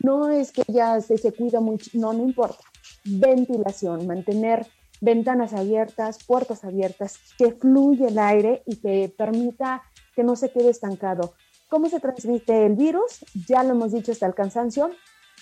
[0.00, 2.62] No es que ya se, se cuida mucho, no, no importa.
[3.04, 4.66] Ventilación, mantener
[5.00, 9.82] ventanas abiertas, puertas abiertas, que fluya el aire y que permita
[10.14, 11.34] que no se quede estancado.
[11.68, 13.24] ¿Cómo se transmite el virus?
[13.48, 14.90] Ya lo hemos dicho hasta el cansancio.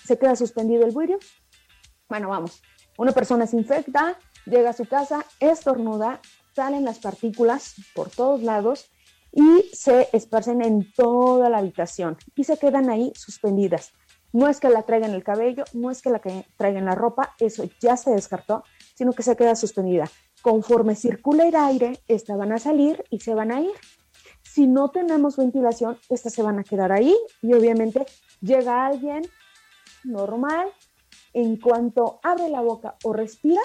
[0.05, 1.25] Se queda suspendido el virus,
[2.11, 2.61] bueno, vamos,
[2.99, 6.21] una persona se infecta, llega a su casa, estornuda,
[6.57, 8.91] salen las partículas por todos lados
[9.31, 13.93] y se esparcen en toda la habitación y se quedan ahí suspendidas.
[14.33, 16.21] No es que la traigan el cabello, no es que la
[16.57, 18.63] traigan la ropa, eso ya se descartó,
[18.95, 20.11] sino que se queda suspendida.
[20.43, 23.73] Conforme circula el aire, estas van a salir y se van a ir.
[24.43, 28.07] Si no tenemos ventilación, estas se van a quedar ahí y obviamente
[28.41, 29.23] llega alguien
[30.05, 30.69] normal,
[31.33, 33.61] en cuanto abre la boca o respira,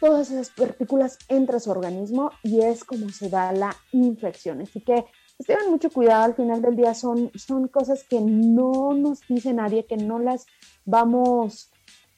[0.00, 4.60] todas esas partículas entran a su organismo y es como se da la infección.
[4.62, 5.04] Así que
[5.38, 9.52] pues, tengan mucho cuidado, al final del día son, son cosas que no nos dice
[9.54, 10.46] nadie, que no las
[10.84, 11.70] vamos,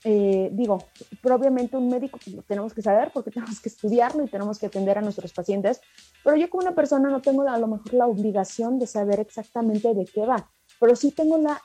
[0.05, 0.79] eh, digo,
[1.23, 4.67] propiamente un médico pues, lo tenemos que saber porque tenemos que estudiarlo y tenemos que
[4.67, 5.81] atender a nuestros pacientes,
[6.25, 9.95] pero yo como una persona no tengo a lo mejor la obligación de saber exactamente
[9.95, 11.61] de qué va pero sí tengo la,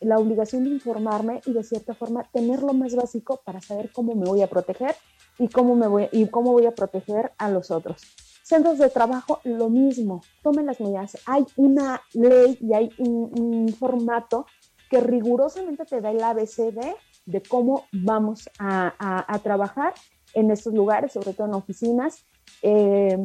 [0.00, 4.14] la obligación de informarme y de cierta forma tener lo más básico para saber cómo
[4.14, 4.96] me voy a proteger
[5.38, 8.02] y cómo, me voy, y cómo voy a proteger a los otros.
[8.44, 11.16] Centros de trabajo, lo mismo, tomen las medidas.
[11.24, 14.44] Hay una ley y hay un, formato
[14.90, 18.94] que rigurosamente te da el ABCD de cómo vamos a,
[19.26, 19.94] a, trabajar
[20.34, 22.26] en estos lugares, sobre todo en oficinas.
[22.60, 23.16] Eh,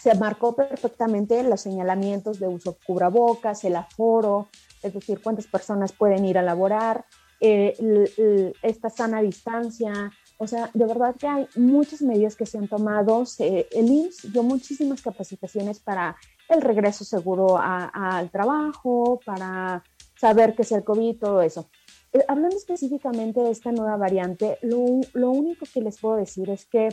[0.00, 4.46] se marcó perfectamente los señalamientos de uso cubrebocas, el aforo,
[4.84, 7.06] es decir, cuántas personas pueden ir a laborar,
[7.40, 10.12] eh, esta sana distancia.
[10.38, 13.24] O sea, de verdad que hay muchas medidas que se han tomado.
[13.38, 16.16] el IMSS dio muchísimas capacitaciones para
[16.48, 19.82] el regreso seguro al trabajo, para
[20.20, 21.68] saber qué es el COVID, todo eso.
[22.12, 26.88] Eh, hablando específicamente de esta nueva variante, lo único que les puedo decir es que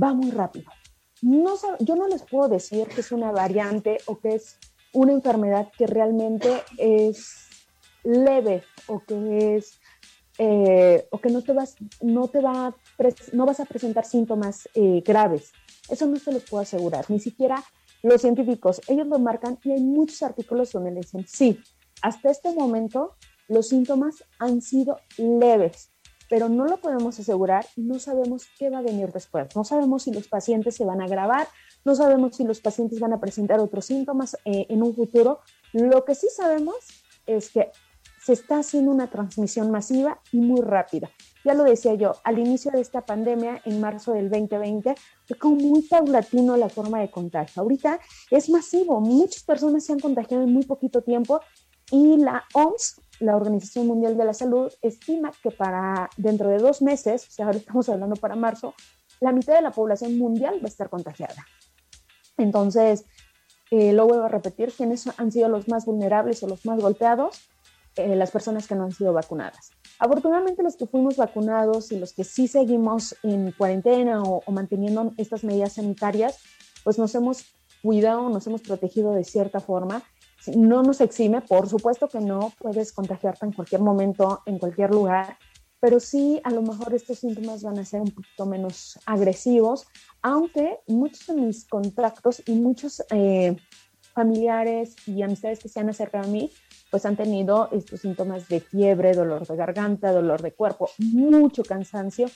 [0.00, 0.70] va muy rápido
[1.22, 4.58] no, yo no les puedo decir que es una variante o que es
[4.92, 7.48] una enfermedad que realmente es
[8.04, 9.80] leve o que es
[10.38, 12.74] eh, o que no te vas no te va
[13.32, 15.52] no vas a presentar síntomas eh, graves
[15.88, 17.62] eso no se los puedo asegurar ni siquiera
[18.02, 21.58] los científicos ellos lo marcan y hay muchos artículos donde le dicen sí
[22.02, 23.16] hasta este momento
[23.48, 25.90] los síntomas han sido leves
[26.28, 29.48] pero no lo podemos asegurar no sabemos qué va a venir después.
[29.56, 31.48] No sabemos si los pacientes se van a agravar,
[31.84, 35.40] no sabemos si los pacientes van a presentar otros síntomas eh, en un futuro.
[35.72, 36.76] Lo que sí sabemos
[37.26, 37.70] es que
[38.28, 41.08] se está haciendo una transmisión masiva y muy rápida.
[41.46, 44.94] Ya lo decía yo, al inicio de esta pandemia, en marzo del 2020,
[45.26, 47.62] fue como muy paulatino la forma de contagio.
[47.62, 47.98] Ahorita
[48.30, 51.40] es masivo, muchas personas se han contagiado en muy poquito tiempo
[51.90, 56.82] y la OMS la Organización Mundial de la Salud estima que para dentro de dos
[56.82, 58.74] meses, o sea, ahora estamos hablando para marzo,
[59.20, 61.46] la mitad de la población mundial va a estar contagiada.
[62.36, 63.06] Entonces,
[63.70, 67.48] eh, lo vuelvo a repetir, ¿quiénes han sido los más vulnerables o los más golpeados?
[67.98, 69.70] Eh, las personas que no han sido vacunadas.
[69.98, 75.44] Afortunadamente los que fuimos vacunados y los que sí seguimos en cuarentena o, manteniendo estas
[75.44, 76.38] medidas sanitarias,
[76.84, 77.44] pues nos hemos
[77.82, 80.02] cuidado, nos hemos protegido de cierta forma
[80.54, 85.36] no nos exime, por supuesto que no, puedes contagiarte en cualquier momento, en cualquier lugar,
[85.80, 89.86] pero sí a lo mejor estos síntomas van a ser un poquito menos agresivos,
[90.22, 93.56] aunque muchos de mis contactos y muchos eh,
[94.18, 96.50] familiares y amistades que se han acercado a mí,
[96.90, 102.28] pues han tenido estos síntomas de fiebre, dolor de garganta, dolor de cuerpo, mucho cansancio.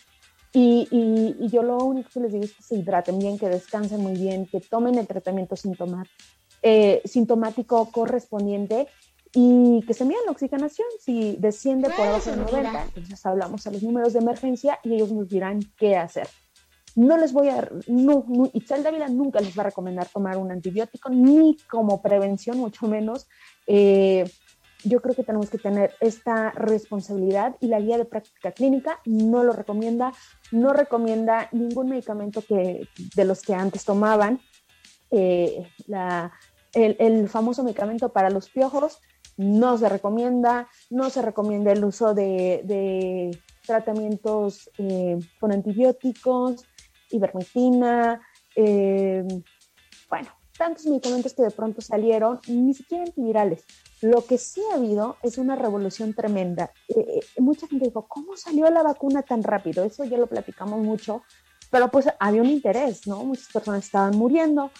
[0.52, 4.00] Y, y, yo lo único que les digo es que se hidraten bien, que descansen
[4.00, 5.56] muy bien, que tomen el tratamiento
[6.62, 8.86] eh, sintomático correspondiente
[9.34, 10.86] y que se midan la oxigenación.
[11.00, 15.10] Si desciende por abajo de 90, entonces hablamos a los números de emergencia y ellos
[15.10, 16.28] nos dirán qué hacer.
[16.94, 21.08] No les voy a, no, no, Itzel nunca les va a recomendar tomar un antibiótico,
[21.10, 23.28] ni como prevención, mucho menos.
[23.66, 24.24] Eh,
[24.84, 29.44] yo creo que tenemos que tener esta responsabilidad y la guía de práctica clínica no
[29.44, 30.12] lo recomienda,
[30.50, 34.40] no recomienda ningún medicamento que, de los que antes tomaban.
[35.10, 35.68] Eh,
[36.74, 38.98] el, famoso medicamento para los piojos
[39.36, 46.64] no se recomienda, no se recomienda el uso de, tratamientos eh, con antibióticos,
[47.12, 48.20] ivermectina,
[48.56, 49.24] eh,
[50.08, 53.64] bueno, tantos medicamentos que de pronto salieron, ni siquiera antivirales.
[54.00, 56.72] Lo que sí ha habido es una revolución tremenda.
[56.88, 59.84] Eh, eh, mucha gente dijo, ¿cómo salió la vacuna tan rápido?
[59.84, 61.22] Eso ya lo platicamos mucho,
[61.70, 63.24] pero pues había un interés, ¿no?
[63.24, 64.70] Muchas personas estaban muriendo,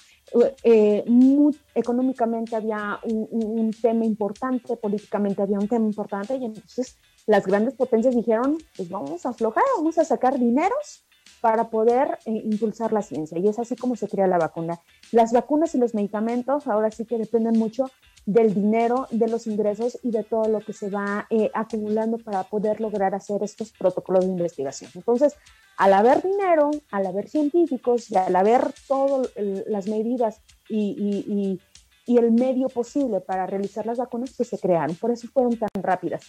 [1.74, 7.74] económicamente había un, un, tema importante, políticamente había un tema importante, y entonces las grandes
[7.74, 11.04] potencias dijeron, pues vamos a aflojar, vamos a sacar dineros
[11.42, 13.36] para poder eh, impulsar la ciencia.
[13.36, 14.78] Y es así como se crea la vacuna.
[15.10, 17.90] Las vacunas y los medicamentos ahora sí que dependen mucho
[18.26, 22.44] del dinero, de los ingresos y de todo lo que se va eh, acumulando para
[22.44, 24.92] poder lograr hacer estos protocolos de investigación.
[24.94, 25.34] Entonces,
[25.76, 29.28] al haber dinero, al haber científicos y al haber todas
[29.66, 30.94] las medidas y,
[31.26, 31.60] y,
[32.06, 34.94] y, el medio posible para realizar las vacunas, pues se crearon.
[34.94, 36.22] Por eso fueron tan rápidas.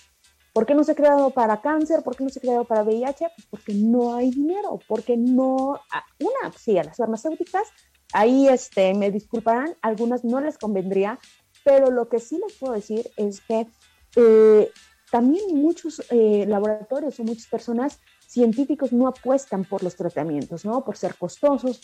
[0.53, 2.03] ¿Por qué no se ha creado para cáncer?
[2.03, 3.27] ¿Por qué no se ha creado para VIH?
[3.35, 7.67] Pues porque no hay dinero, porque no, ah, una, sí, a las farmacéuticas,
[8.13, 11.19] ahí este, me disculparán, algunas no les convendría,
[11.65, 13.67] pero lo que sí les puedo decir es que
[14.15, 14.71] eh,
[15.11, 20.83] también muchos eh, laboratorios o muchas personas científicos no apuestan por los tratamientos, ¿no?
[20.83, 21.79] Por ser costosos,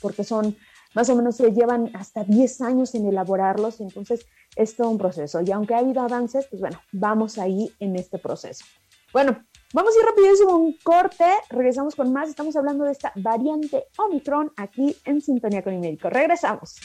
[0.00, 0.56] porque son
[0.94, 4.26] más o menos se llevan hasta 10 años en elaborarlos, entonces
[4.56, 5.40] es todo un proceso.
[5.40, 8.64] Y aunque ha habido avances, pues bueno, vamos ahí en este proceso.
[9.12, 13.84] Bueno, vamos a ir rapidísimo un corte, regresamos con más, estamos hablando de esta variante
[13.98, 16.10] Omicron aquí en Sintonía con el Médico.
[16.10, 16.76] Regresamos.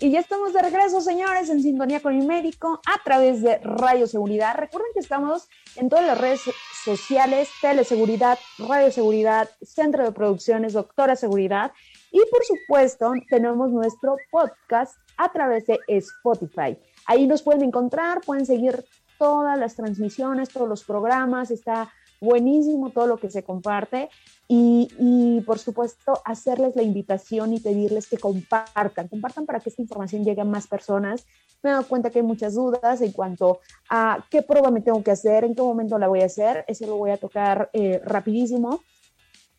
[0.00, 4.06] Y ya estamos de regreso, señores, en sintonía con el médico a través de Radio
[4.06, 4.54] Seguridad.
[4.56, 6.40] Recuerden que estamos en todas las redes
[6.84, 11.72] sociales, Teleseguridad, Radio Seguridad, Centro de Producciones, Doctora Seguridad.
[12.10, 16.78] Y por supuesto, tenemos nuestro podcast a través de Spotify.
[17.06, 18.84] Ahí nos pueden encontrar, pueden seguir
[19.18, 21.90] todas las transmisiones, todos los programas, está
[22.20, 24.08] buenísimo todo lo que se comparte
[24.48, 30.24] y, por supuesto hacerles la invitación y pedirles que compartan, compartan para que esta información
[30.24, 31.26] llegue a más personas.
[31.62, 35.02] Me he dado cuenta que hay muchas dudas en cuanto a qué prueba me tengo
[35.02, 38.00] que hacer, en qué momento la voy a hacer, eso lo voy a tocar eh,
[38.04, 38.80] rapidísimo.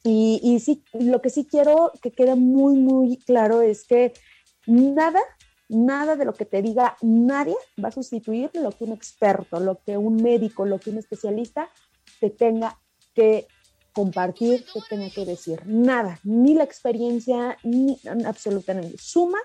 [0.03, 4.13] Y, y sí, lo que sí quiero que quede muy, muy claro es que
[4.65, 5.19] nada
[5.69, 9.79] Nada de lo que te diga nadie va a sustituir lo que un experto, lo
[9.83, 11.69] que un médico, lo que un especialista
[12.19, 12.75] te tenga
[13.13, 13.45] que
[13.93, 15.61] compartir, te tenga que decir.
[15.67, 18.97] Nada, ni la experiencia, ni absolutamente.
[18.97, 19.37] Suma,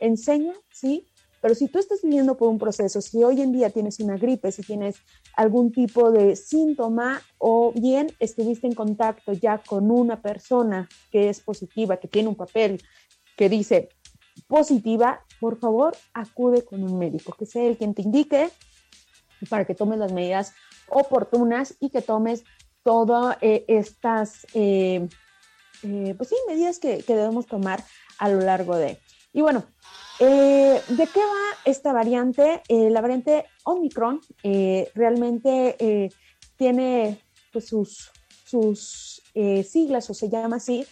[0.00, 1.06] enseña, sí,
[1.42, 4.50] pero si tú estás viviendo por un proceso, si hoy en día tienes una gripe,
[4.52, 4.96] si tienes
[5.38, 11.40] algún tipo de síntoma o bien estuviste en contacto ya con una persona que es
[11.40, 12.82] positiva, que tiene un papel
[13.36, 13.88] que dice
[14.48, 18.50] positiva, por favor, acude con un médico, que sea el quien te indique
[19.48, 20.54] para que tomes las medidas
[20.88, 22.42] oportunas y que tomes
[22.82, 25.08] todas eh, estas, eh,
[25.84, 27.84] eh, pues sí, medidas que, debemos tomar
[28.18, 28.98] a lo largo de.
[29.32, 29.64] Y bueno,
[30.18, 32.62] ¿de qué va esta variante?
[32.68, 34.20] la variante Omicron
[34.94, 36.10] realmente
[36.56, 37.20] tiene
[37.52, 38.10] pues, sus,
[38.44, 39.22] sus
[39.64, 40.86] siglas o se llama así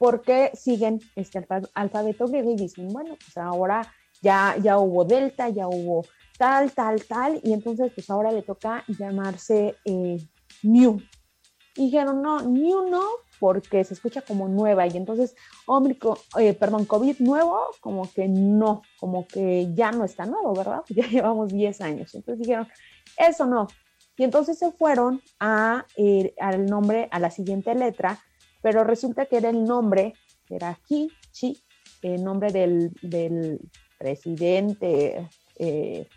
[0.00, 3.82] porque siguen este alfabeto griego y dicen, bueno, pues ahora
[4.22, 6.06] ya, ya hubo delta, ya hubo
[6.38, 10.16] tal, tal, tal, y entonces pues ahora le toca llamarse eh,
[10.62, 11.02] New.
[11.76, 13.02] Y dijeron, no, New no,
[13.38, 15.34] porque se escucha como nueva, y entonces,
[15.66, 20.82] Omicron, eh, perdón, COVID nuevo, como que no, como que ya no está nuevo, ¿verdad?
[20.88, 22.14] Ya llevamos 10 años.
[22.14, 22.68] Entonces dijeron,
[23.16, 23.68] eso no.
[24.16, 28.18] Y entonces se fueron a, eh, al nombre, a la siguiente letra,
[28.62, 30.12] pero resulta que era el nombre,
[30.48, 31.56] era Qi Chi,
[32.02, 33.60] el nombre del, del
[33.98, 36.08] presidente, eh,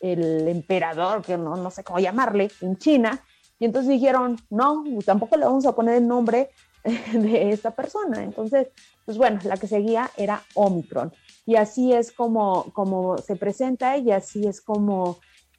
[0.00, 3.24] el emperador, que no, no, sé cómo llamarle, en China,
[3.64, 6.50] y entonces dijeron, no, tampoco le vamos a poner el nombre
[7.14, 8.22] de esta persona.
[8.22, 8.68] Entonces,
[9.06, 11.14] pues bueno, la que seguía era Omicron.
[11.46, 15.18] Y así es como, como se presenta y así es como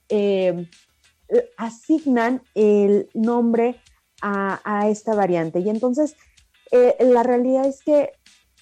[0.09, 0.69] eh,
[1.57, 3.81] asignan el nombre
[4.21, 5.61] a, esta variante.
[5.61, 6.15] Y entonces,
[6.69, 8.11] eh, la realidad es que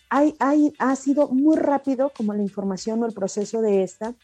[0.10, 4.16] hay, hay, ha sido muy rápido como la información o el proceso de esta.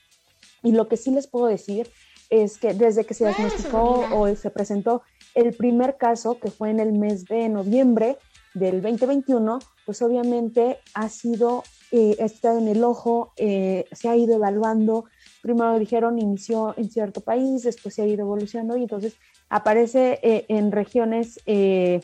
[0.63, 1.89] Y lo que sí les puedo decir
[2.29, 5.01] es que desde que se diagnosticó o se presentó
[5.35, 8.17] el primer caso, que fue en el mes de noviembre
[8.53, 14.35] del 2021, pues obviamente ha sido, eh, está en el ojo, eh, se ha ido
[14.35, 15.05] evaluando.
[15.41, 19.17] Primero dijeron inició en cierto país, después se ha ido evolucionando y entonces
[19.49, 22.01] aparece eh, en regiones, eh,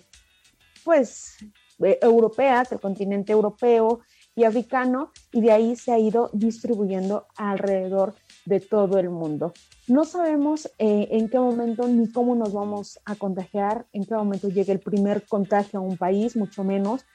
[0.83, 1.38] pues,
[1.79, 3.99] europeas, el continente europeo
[4.35, 9.53] y africano, y de ahí se ha ido distribuyendo alrededor de todo el mundo.
[9.88, 14.49] No sabemos eh, en qué momento ni cómo nos vamos a contagiar, en qué momento
[14.49, 17.05] llegue el primer contagio a un país, mucho menos.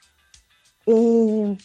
[0.85, 1.57] Eh,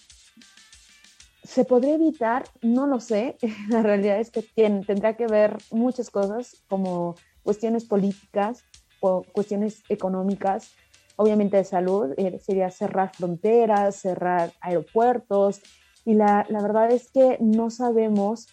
[1.42, 2.44] ¿Se podría evitar?
[2.62, 3.37] No lo sé.
[3.68, 8.64] La realidad es que tendrá que ver muchas cosas como cuestiones políticas
[9.00, 10.72] o cuestiones económicas,
[11.16, 15.61] obviamente de salud, eh, sería cerrar fronteras, cerrar aeropuertos,
[16.05, 18.46] y la, la verdad es que no sabemos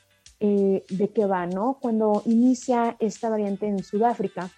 [0.46, 1.78] eh, de qué va, ¿no?
[1.82, 4.50] Cuando inicia esta variante en Sudáfrica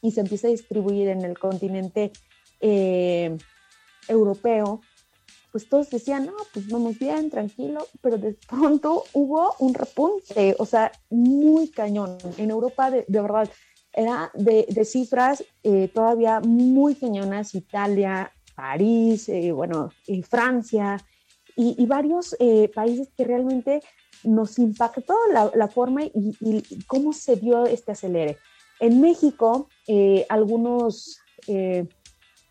[0.00, 2.12] y se empieza a distribuir en el continente
[2.60, 3.36] eh,
[4.06, 4.80] europeo,
[5.50, 10.66] pues todos decían, no, pues vamos bien, tranquilo, pero de pronto hubo un repunte, o
[10.66, 12.16] sea, muy cañón.
[12.36, 13.50] En Europa, de, verdad,
[13.92, 19.90] era de, cifras eh, todavía muy cañonas, Italia, París, bueno,
[20.30, 20.96] Francia
[21.56, 22.36] y, y varios
[22.72, 23.82] países que realmente
[24.24, 28.38] nos impactó la, forma y, cómo se dio este acelere.
[28.80, 31.86] En México, eh, algunos eh,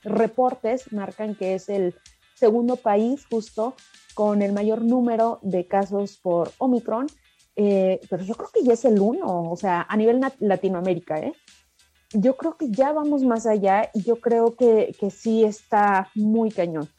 [0.03, 1.95] reportes marcan que es el
[2.35, 3.75] segundo país justo
[4.13, 7.07] con el mayor número de casos por Omicron,
[7.55, 11.21] eh, pero yo creo que ya es el uno, o sea, a nivel Latinoamérica.
[12.13, 16.51] Yo creo que ya vamos más allá y yo creo que, que sí está muy
[16.51, 16.89] cañón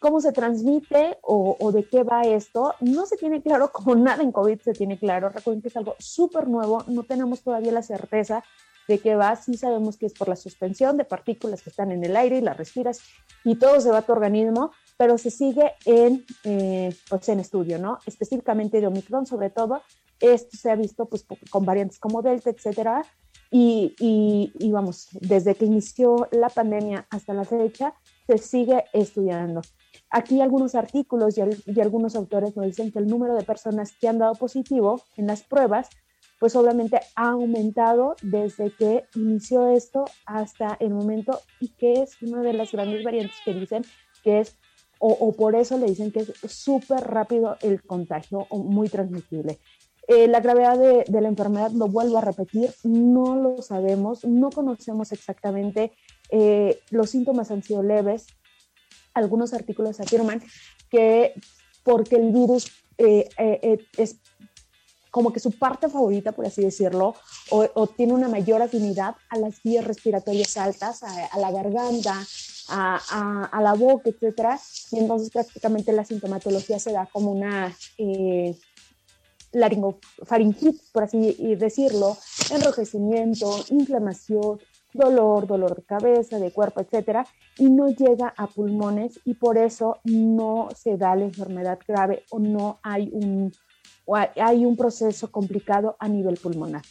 [0.00, 2.74] cómo se transmite o, de qué va esto.
[2.80, 5.28] No se tiene claro, como nada en COVID se tiene claro.
[5.28, 8.42] Recuerden que es algo súper nuevo, no tenemos todavía la certeza
[8.88, 9.36] de qué va.
[9.36, 12.40] Sí sabemos que es por la suspensión de partículas que están en el aire y
[12.40, 13.00] las respiras
[13.44, 17.78] y todo se va a tu organismo, pero se sigue en, eh, pues en estudio,
[17.78, 17.98] ¿no?
[18.06, 19.82] Específicamente de Omicron, sobre todo.
[20.18, 23.04] Esto se ha visto pues, con variantes como Delta, etcétera.
[23.50, 27.94] Y, y, y vamos, desde que inició la pandemia hasta la fecha,
[28.30, 29.60] se sigue estudiando.
[30.08, 34.18] Aquí algunos artículos y, algunos autores nos dicen que el número de personas que han
[34.18, 35.88] dado positivo en las pruebas,
[36.38, 42.42] pues obviamente ha aumentado desde que inició esto hasta el momento y que es una
[42.42, 43.84] de las grandes variantes que dicen
[44.22, 44.56] que es,
[45.00, 49.58] o, por eso le dicen que es súper rápido el contagio o muy transmisible.
[50.06, 55.12] Eh, la gravedad de, la enfermedad, lo vuelvo a repetir, no lo sabemos, no conocemos
[55.12, 55.92] exactamente.
[56.30, 58.26] Eh, los síntomas han sido leves,
[59.14, 60.42] algunos artículos afirman
[60.90, 61.34] que
[61.82, 64.16] porque el virus eh, eh, eh, es
[65.10, 67.14] como que su parte favorita, por así decirlo,
[67.50, 72.14] o, tiene una mayor afinidad a las vías respiratorias altas, a, la garganta,
[72.68, 74.60] a, a, la boca, etcétera,
[74.92, 78.56] y entonces prácticamente la sintomatología se da como una eh,
[79.52, 82.16] laringofaringitis, por así decirlo,
[82.50, 84.60] enrojecimiento, inflamación,
[84.92, 87.26] dolor, dolor de cabeza, de cuerpo, etcétera,
[87.58, 92.38] y no llega a pulmones y por eso no se da la enfermedad grave o
[92.38, 93.52] no hay un,
[94.36, 96.82] hay un proceso complicado a nivel pulmonar.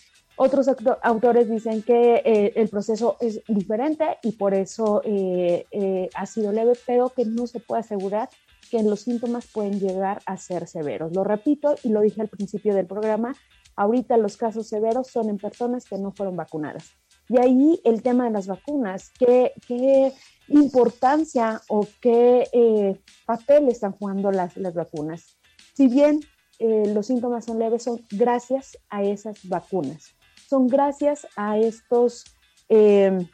[0.41, 0.69] Otros
[1.01, 6.53] autores dicen que eh, el proceso es diferente y por eso eh, eh, ha sido
[6.53, 8.29] leve, pero que no se puede asegurar
[8.71, 11.13] que los síntomas pueden llegar a ser severos.
[11.13, 13.35] Lo repito y lo dije al principio del programa,
[13.75, 16.93] ahorita los casos severos son en personas que no fueron vacunadas.
[17.29, 20.11] Y ahí el tema de las vacunas, qué, qué
[20.47, 25.37] importancia o qué eh, papel están jugando las, las vacunas.
[25.75, 26.21] Si bien
[26.57, 30.15] eh, los síntomas son leves, son gracias a esas vacunas,
[30.49, 32.25] son gracias a estos,
[32.67, 33.27] em,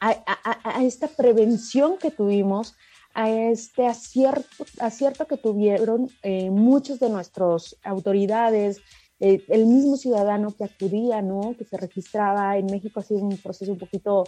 [0.00, 2.74] a, esta prevención que tuvimos,
[3.14, 8.80] a este acierto, acierto que tuvieron eh, muchos de nuestras autoridades,
[9.20, 11.54] eh, el mismo ciudadano que acudía, ¿no?
[11.56, 14.24] Que se registraba en México ha sido un proceso un poquito,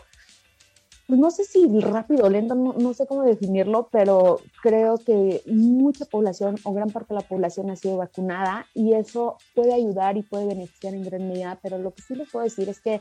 [1.06, 6.56] pues no sé si rápido, lento, no, sé cómo definirlo, pero creo que mucha población
[6.62, 10.46] o gran parte de la población ha sido vacunada y eso puede ayudar y puede
[10.46, 13.00] beneficiar en gran medida, pero lo que sí les puedo decir es que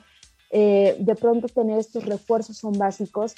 [0.51, 3.35] eh, de pronto tener estos refuerzos son básicos.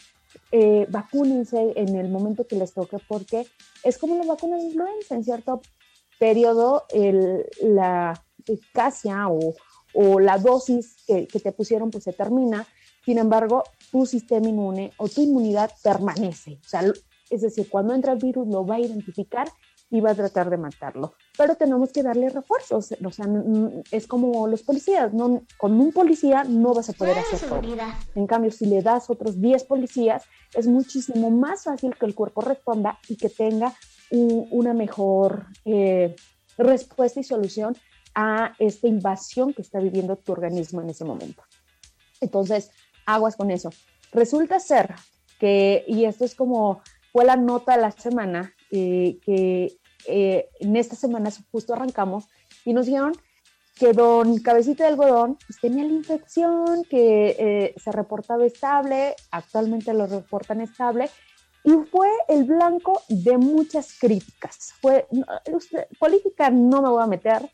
[0.52, 3.48] Eh, vacúnense en el momento que les toque porque
[3.84, 5.62] es como las vacunas influenza, en cierto
[6.20, 9.56] periodo el, la eficacia o,
[9.94, 12.66] o la dosis que, que, te pusieron pues se termina.
[13.06, 16.60] Sin embargo, tu sistema inmune o tu inmunidad permanece.
[16.66, 16.82] O sea,
[17.30, 19.48] es decir, cuando entra el virus lo va a identificar
[19.90, 21.14] y va a tratar de matarlo.
[21.38, 22.94] Pero tenemos que darle refuerzos.
[23.04, 23.26] O sea,
[23.92, 25.14] es como los policías.
[25.14, 27.62] No, con un policía no vas a poder hacer todo.
[28.16, 30.24] En cambio, si le das otros 10 policías,
[30.54, 33.74] es muchísimo más fácil que el cuerpo responda y que tenga
[34.12, 36.16] una mejor eh,
[36.58, 37.76] respuesta y solución
[38.20, 41.44] a esta invasión que está viviendo tu organismo en ese momento.
[42.20, 42.72] Entonces,
[43.06, 43.70] aguas con eso.
[44.12, 44.96] Resulta ser
[45.40, 50.76] que, y esto es como fue la nota de la semana, eh, que eh, en
[50.76, 52.26] esta semana justo arrancamos
[52.66, 53.14] y nos dijeron
[53.76, 59.94] que don Cabecita de Algodón pues, tenía la infección, que eh, se reportaba estable, actualmente
[59.94, 61.12] lo reportan estable,
[61.64, 64.74] y fue el blanco de muchas críticas.
[64.82, 65.08] Fue,
[66.00, 67.48] política no me voy a meter,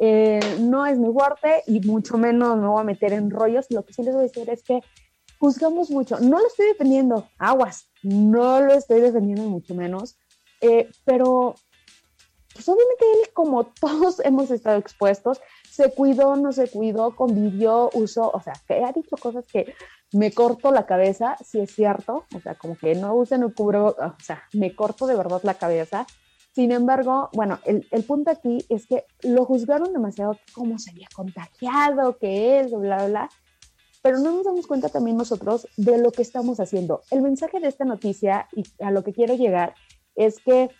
[0.00, 3.66] no es mi fuerte y mucho menos me voy a meter en rollos.
[3.70, 4.80] Lo que sí les voy a decir es que
[5.38, 6.18] juzgamos mucho.
[6.20, 10.16] No lo estoy defendiendo, aguas, no lo estoy defendiendo mucho menos,
[10.60, 11.54] eh, pero
[12.54, 15.40] pues obviamente él, como todos hemos estado expuestos,
[15.70, 19.74] se cuidó, no se cuidó, convivió, usó, o sea, que ha dicho cosas que
[20.12, 24.12] me corto la cabeza, si es cierto, o sea, como que no usen el cubrebocas,
[24.12, 26.06] o sea, me corto de verdad la cabeza.
[26.54, 31.08] Sin embargo, bueno, el, el punto aquí es que lo juzgaron demasiado, cómo se había
[31.14, 33.30] contagiado, que él, bla, bla, bla.
[34.02, 37.00] Pero no nos damos cuenta también nosotros de lo que estamos haciendo.
[37.10, 39.74] El mensaje de esta noticia y a lo que quiero llegar
[40.14, 40.70] es que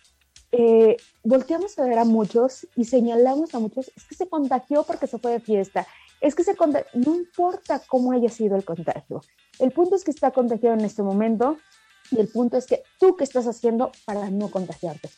[0.57, 5.09] eh, volteamos a ver a muchos y señalamos a muchos, es que se contagió porque
[5.09, 5.85] se fue de fiesta,
[6.21, 6.55] es que se
[6.95, 9.21] no importa cómo haya sido el contagio,
[9.59, 11.57] el punto es que está contagiado en este momento
[12.13, 15.11] y el punto es que tú qué estás haciendo para no contagiarte,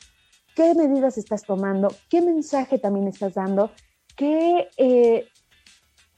[0.57, 3.71] qué medidas estás tomando, qué mensaje también estás dando,
[4.17, 5.29] qué eh,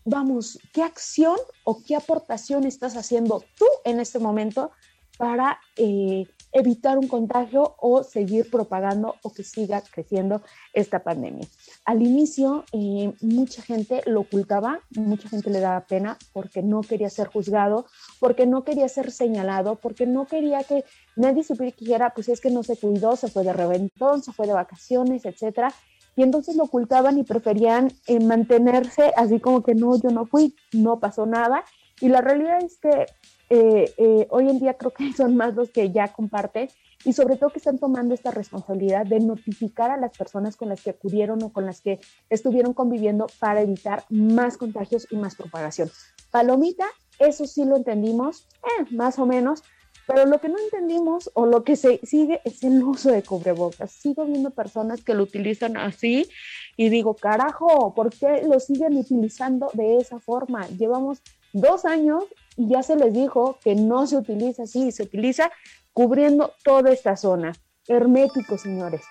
[0.04, 4.70] vamos, ¿qué acción o qué aportación estás haciendo tú en este momento
[5.18, 10.42] para eh, evitar un contagio o seguir propagando o que siga creciendo
[10.72, 11.46] esta pandemia?
[11.84, 17.10] Al inicio, eh, mucha gente lo ocultaba, mucha gente le daba pena porque no quería
[17.10, 17.86] ser juzgado,
[18.20, 20.84] porque no quería ser señalado, porque no quería que
[21.16, 24.32] nadie supiera que dijera, pues es que no se cuidó, se fue de reventón, se
[24.32, 25.72] fue de vacaciones, etcétera
[26.18, 30.56] y entonces lo ocultaban y preferían eh, mantenerse así como que no, yo no fui,
[30.72, 31.62] no pasó nada.
[32.00, 33.06] Y la realidad es que
[33.50, 36.68] eh, eh, hoy en día creo que son más los que ya comparten
[37.04, 40.82] y sobre todo que están tomando esta responsabilidad de notificar a las personas con las
[40.82, 45.90] que acudieron o con las que estuvieron conviviendo para evitar más contagios y más propagación.
[46.30, 46.86] Palomita,
[47.20, 48.48] eso sí lo entendimos,
[48.90, 49.62] más o menos,
[50.08, 53.92] pero lo que no entendimos o lo que se sigue es el uso de cubrebocas.
[53.92, 56.28] Sigo viendo personas que lo utilizan así
[56.76, 60.66] y digo, carajo, ¿por qué lo siguen utilizando de esa forma?
[60.68, 61.20] Llevamos
[61.52, 62.24] dos años
[62.58, 65.50] y ya se les dijo que no se utiliza así, se utiliza
[65.92, 67.52] cubriendo toda esta zona.
[67.86, 69.02] Hermético, señores.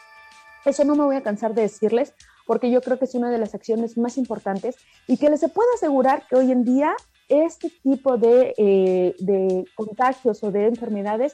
[0.66, 2.14] Eso no me voy a cansar de decirles
[2.46, 4.76] porque yo creo que es una de las acciones más importantes
[5.08, 6.94] y que les se puede asegurar que hoy en día
[7.30, 11.34] este tipo eh, de, contagios o de enfermedades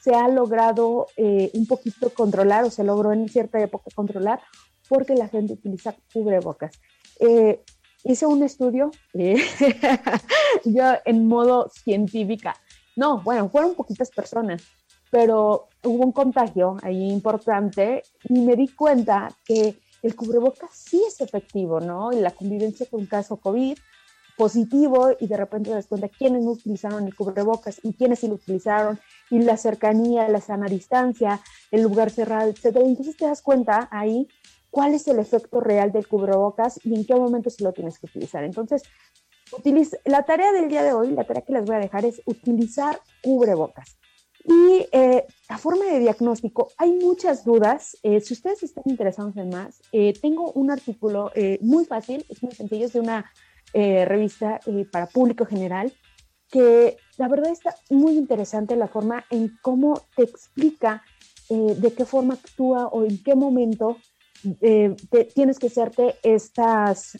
[0.00, 4.40] se ha logrado eh, un poquito controlar o se logró en cierta época controlar
[4.88, 6.72] porque la gente utiliza cubrebocas.
[7.20, 7.62] Eh,
[8.04, 8.90] hice un estudio,
[10.64, 12.54] yo en modo científica,
[12.96, 14.62] no, bueno, fueron poquitas personas,
[15.10, 21.20] pero hubo un contagio ahí importante y me di cuenta que el cubrebocas sí es
[21.20, 22.12] efectivo, ¿no?
[22.12, 23.76] Y la convivencia con caso COVID
[24.36, 28.28] positivo y de repente te das cuenta quiénes no utilizaron el cubrebocas y quiénes sí
[28.28, 28.98] lo utilizaron
[29.28, 32.86] y la cercanía, la sana distancia, el lugar cerrado, etcétera.
[32.86, 34.26] Entonces te das cuenta ahí
[34.70, 38.06] cuál es el efecto real del cubrebocas y en qué momento se lo tienes que
[38.06, 38.44] utilizar.
[38.44, 38.82] Entonces,
[39.56, 42.22] utiliza, la tarea del día de hoy, la tarea que les voy a dejar es
[42.26, 43.96] utilizar cubrebocas.
[44.44, 47.96] Y eh, la forma de diagnóstico, hay muchas dudas.
[48.02, 52.52] Eh, si ustedes están interesados en más, eh, tengo un artículo muy fácil, es muy
[52.52, 53.30] sencillo, es de una
[53.72, 55.92] eh, revista eh, para público general,
[56.48, 61.04] que la verdad está muy interesante la forma en cómo te explica
[61.48, 63.96] eh, de qué forma actúa o en qué momento
[65.34, 67.18] tienes que hacerte estas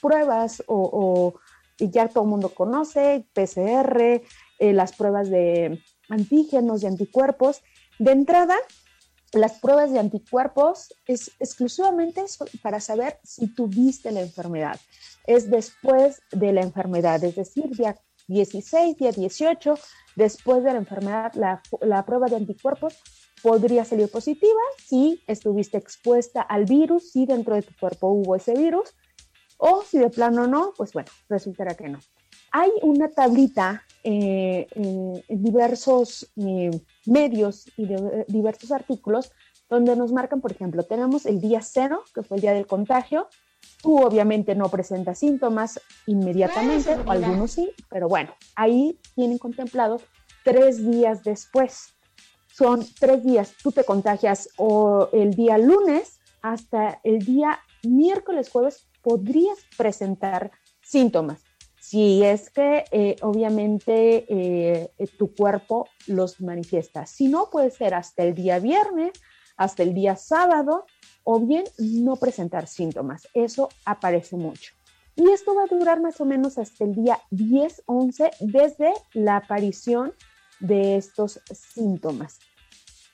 [0.00, 1.34] pruebas o,
[1.78, 4.22] ya todo el mundo conoce, PCR,
[4.58, 7.62] las pruebas de antígenos y anticuerpos.
[7.98, 8.56] De entrada,
[9.32, 12.24] las pruebas de anticuerpos es exclusivamente
[12.62, 14.78] para saber si tuviste la enfermedad
[15.28, 17.94] es después de la enfermedad, es decir, día
[18.28, 19.74] 16, día 18,
[20.16, 22.96] después de la enfermedad, la, prueba de anticuerpos
[23.42, 28.54] podría salir positiva si estuviste expuesta al virus, si dentro de tu cuerpo hubo ese
[28.54, 28.94] virus.
[29.56, 31.98] O si de plano no, pues bueno, resultará que no.
[32.52, 36.70] Hay una tablita eh, en diversos eh,
[37.06, 39.32] medios y de, diversos artículos
[39.68, 43.28] donde nos marcan, por ejemplo, tenemos el día cero, que fue el día del contagio.
[43.82, 50.00] Tú obviamente no presentas síntomas inmediatamente, o algunos sí, pero bueno, ahí tienen contemplado
[50.42, 51.97] tres días después.
[52.58, 58.88] Son tres días, tú te contagias o el día lunes hasta el día miércoles, jueves,
[59.00, 60.50] podrías presentar
[60.82, 61.44] síntomas.
[61.80, 67.06] Si es que eh, obviamente eh, tu cuerpo los manifiesta.
[67.06, 69.12] Si no, puede ser hasta el día viernes,
[69.56, 70.84] hasta el día sábado,
[71.22, 73.28] o bien no presentar síntomas.
[73.34, 74.72] Eso aparece mucho.
[75.14, 79.36] Y esto va a durar más o menos hasta el día 10, 11, desde la
[79.36, 80.12] aparición
[80.58, 82.40] de estos síntomas.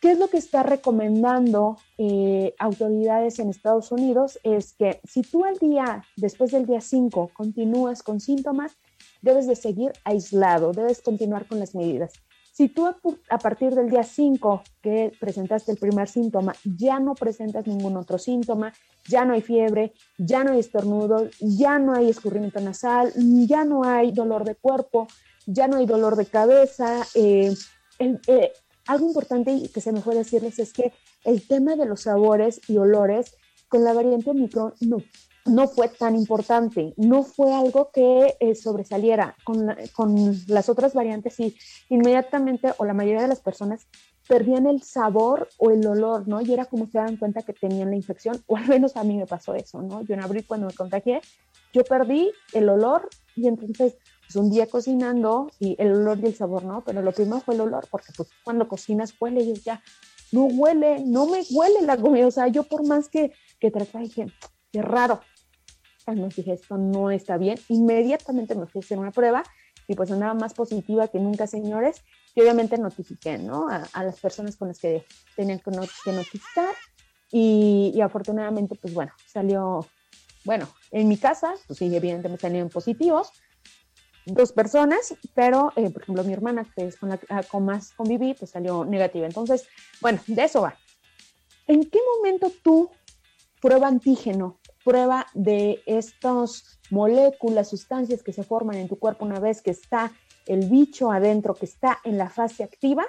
[0.05, 4.39] ¿Qué es lo que está recomendando eh, autoridades en Estados Unidos?
[4.43, 8.77] Es que si tú al día, después del día 5, continúas con síntomas,
[9.23, 12.13] debes de seguir aislado, debes continuar con las medidas.
[12.53, 17.67] Si tú a, partir del día 5 que presentaste el primer síntoma ya no presentas
[17.67, 18.75] ningún otro síntoma,
[19.09, 23.11] ya no hay fiebre, ya no hay estornudo, ya no hay escurrimiento nasal,
[23.47, 25.09] ya no hay dolor de cuerpo,
[25.47, 27.55] ya no hay dolor de cabeza, eh,
[27.99, 28.53] eh,
[28.87, 30.93] algo importante que se me fue decirles es que
[31.25, 33.37] el tema de los sabores y olores
[33.69, 34.99] con la variante Omicron no,
[35.47, 39.37] no fue tan importante, no fue algo que eh, sobresaliera.
[39.45, 41.57] Con, con las otras variantes y
[41.89, 43.87] inmediatamente o la mayoría de las personas
[44.29, 46.41] perdían el sabor o el olor, ¿no?
[46.41, 49.17] Y era como se daban cuenta que tenían la infección, o al menos a mí
[49.17, 50.03] me pasó eso, ¿no?
[50.03, 51.21] Yo en abril cuando me contagié,
[51.73, 53.97] yo perdí el olor y entonces
[54.27, 56.83] pues, un día cocinando y el olor y el sabor, ¿no?
[56.85, 59.83] Pero lo primero fue el olor, porque pues cuando cocinas huele y ya,
[60.33, 63.99] no huele, no me huele la comida, o sea, yo por más que, que traté,
[63.99, 64.27] dije,
[64.73, 65.21] qué raro.
[66.07, 67.59] Entonces dije, esto no está bien.
[67.69, 69.43] Inmediatamente me fui a hacer una prueba
[69.87, 72.03] y pues andaba más positiva que nunca, señores.
[72.35, 73.69] Y obviamente notifiqué, ¿no?
[73.69, 75.07] A, las personas con las que
[75.37, 76.75] tenían que, notificar.
[77.31, 79.87] Y, y, afortunadamente, pues bueno, salió,
[80.45, 83.33] bueno, en mi casa, pues sí, evidentemente salieron positivos,
[84.27, 87.93] dos personas, pero eh, por ejemplo mi hermana, que es con la ah, con más
[87.93, 89.27] conviví, pues salió negativa.
[89.27, 89.67] Entonces,
[90.01, 90.77] bueno, de eso va.
[91.67, 92.91] ¿En qué momento tú
[93.61, 99.63] prueba antígeno, prueba de estas moléculas, sustancias que se forman en tu cuerpo una vez
[99.63, 100.13] que está
[100.47, 103.07] el bicho adentro, que está en la fase activa?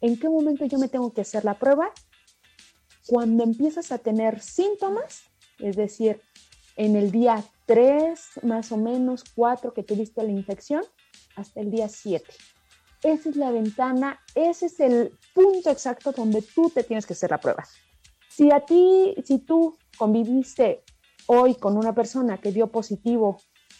[0.00, 1.90] ¿En qué momento yo me tengo que hacer la prueba?
[3.06, 5.22] Cuando empiezas a tener síntomas,
[5.58, 6.20] es decir,
[6.76, 10.82] en el día 3, más o menos 4 que tuviste la infección,
[11.34, 12.24] hasta el día 7.
[13.02, 17.30] Esa es la ventana, ese es el punto exacto donde tú te tienes que hacer
[17.30, 17.64] la prueba.
[18.28, 20.84] Si a ti, si tú conviviste
[21.26, 23.38] hoy con una persona que dio positivo,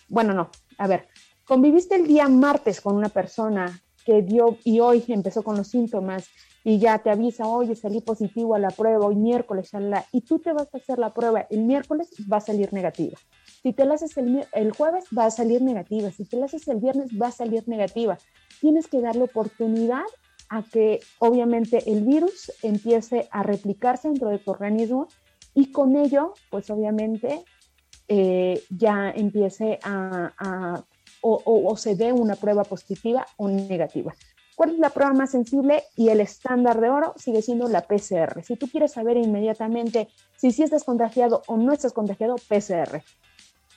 [0.08, 1.08] bueno, no, a ver,
[1.44, 6.28] conviviste el día martes con una persona que dio y hoy empezó con los síntomas
[6.64, 9.70] y ya te avisa, oye, salí positivo a la prueba hoy miércoles,
[10.12, 13.18] y tú te vas a hacer la prueba el miércoles, va a salir negativa.
[13.62, 16.10] Si te la haces el, el jueves, va a salir negativa.
[16.10, 18.16] Si te la haces el viernes, va a salir negativa.
[18.60, 20.04] Tienes que darle oportunidad
[20.48, 25.08] a que obviamente el virus empiece a replicarse dentro de tu organismo
[25.54, 27.44] y con ello, pues obviamente
[28.08, 30.84] eh, ya empiece a,
[31.28, 34.14] o, se dé una prueba positiva o negativa.
[34.54, 35.82] ¿Cuál es la prueba más sensible?
[35.96, 38.42] Y el estándar de oro sigue siendo la PCR.
[38.42, 43.02] Si tú quieres saber inmediatamente si sí estás contagiado o no estás contagiado, PCR.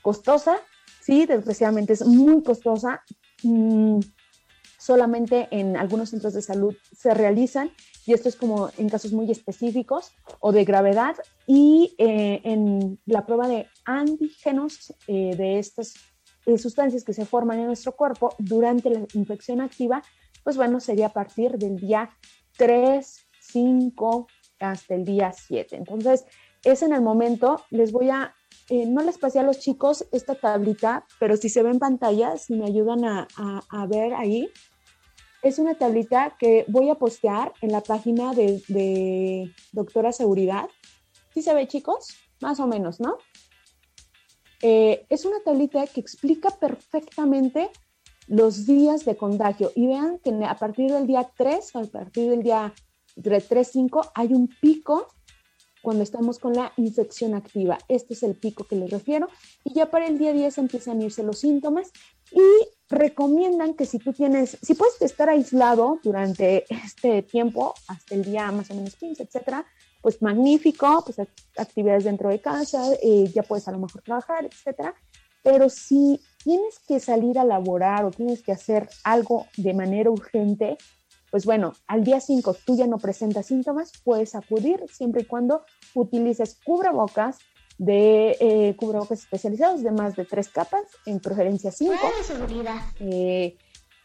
[0.02, 0.58] Costosa,
[1.02, 3.04] sí, desgraciadamente es muy costosa.
[3.44, 4.00] Mm,
[4.78, 7.72] solamente en algunos centros de salud se realizan
[8.06, 13.26] y esto es como en casos muy específicos o de gravedad y eh, en la
[13.26, 16.00] prueba de antígenos eh, de estas eh,
[16.58, 20.02] sustancias que se forman en nuestro cuerpo durante la infección activa
[20.44, 22.10] pues bueno, sería a partir del día
[22.58, 24.28] 3, 5
[24.60, 25.76] hasta el día 7.
[25.76, 26.26] Entonces,
[26.64, 28.36] es en el momento, les voy a,
[28.70, 32.38] eh, no les pasé a los chicos esta tablita, pero si se ve en pantalla,
[32.38, 33.28] si me ayudan a,
[33.88, 34.50] ver ahí,
[35.42, 40.68] es una tablita que voy a postear en la página de, Doctora Seguridad.
[41.34, 42.10] ¿Sí se ve, chicos?
[42.42, 43.18] Más o menos, ¿no?
[44.62, 47.70] Eh, es una tablita que explica perfectamente
[48.28, 52.44] los días de contagio y vean que a partir del día 3, a partir del
[52.44, 52.74] día
[53.18, 55.08] 3-5, hay un pico
[55.82, 57.78] cuando estamos con la infección activa.
[57.88, 59.30] Este es el pico que les refiero.
[59.64, 61.92] Y ya para el día 10 empiezan a irse los síntomas
[62.32, 62.42] y
[62.90, 68.52] recomiendan que si tú tienes, si puedes estar aislado durante este tiempo, hasta el día
[68.52, 69.66] más o menos 15, etcétera,
[70.02, 71.20] pues magnífico, pues
[71.58, 74.94] actividades dentro de casa, eh, ya puedes a lo mejor trabajar, etcétera.
[75.42, 80.78] pero si tienes que salir a laborar o tienes que hacer algo de manera urgente,
[81.32, 85.64] pues bueno, al día 5 tú ya no presentas síntomas, puedes acudir siempre y cuando
[85.94, 87.38] utilices cubrebocas
[87.78, 91.94] de eh, cubrebocas especializados de más de tres capas, en preferencia 5.
[93.00, 93.58] Eh,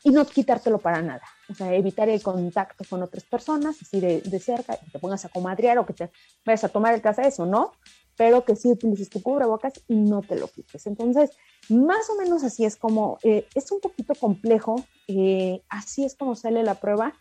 [0.05, 1.23] y no quitártelo para nada.
[1.49, 5.25] O sea, evitar el contacto con otras personas, así de, de cerca, que te pongas
[5.25, 6.11] a comadrear o que te
[6.45, 7.73] vayas a tomar el café, eso no,
[8.15, 10.87] pero que sí utilices tu cubrebocas y no te lo quites.
[10.87, 11.31] Entonces,
[11.71, 16.37] más o menos así es como, eh, es un poquito complejo, eh, así es como
[16.37, 17.15] sale la prueba.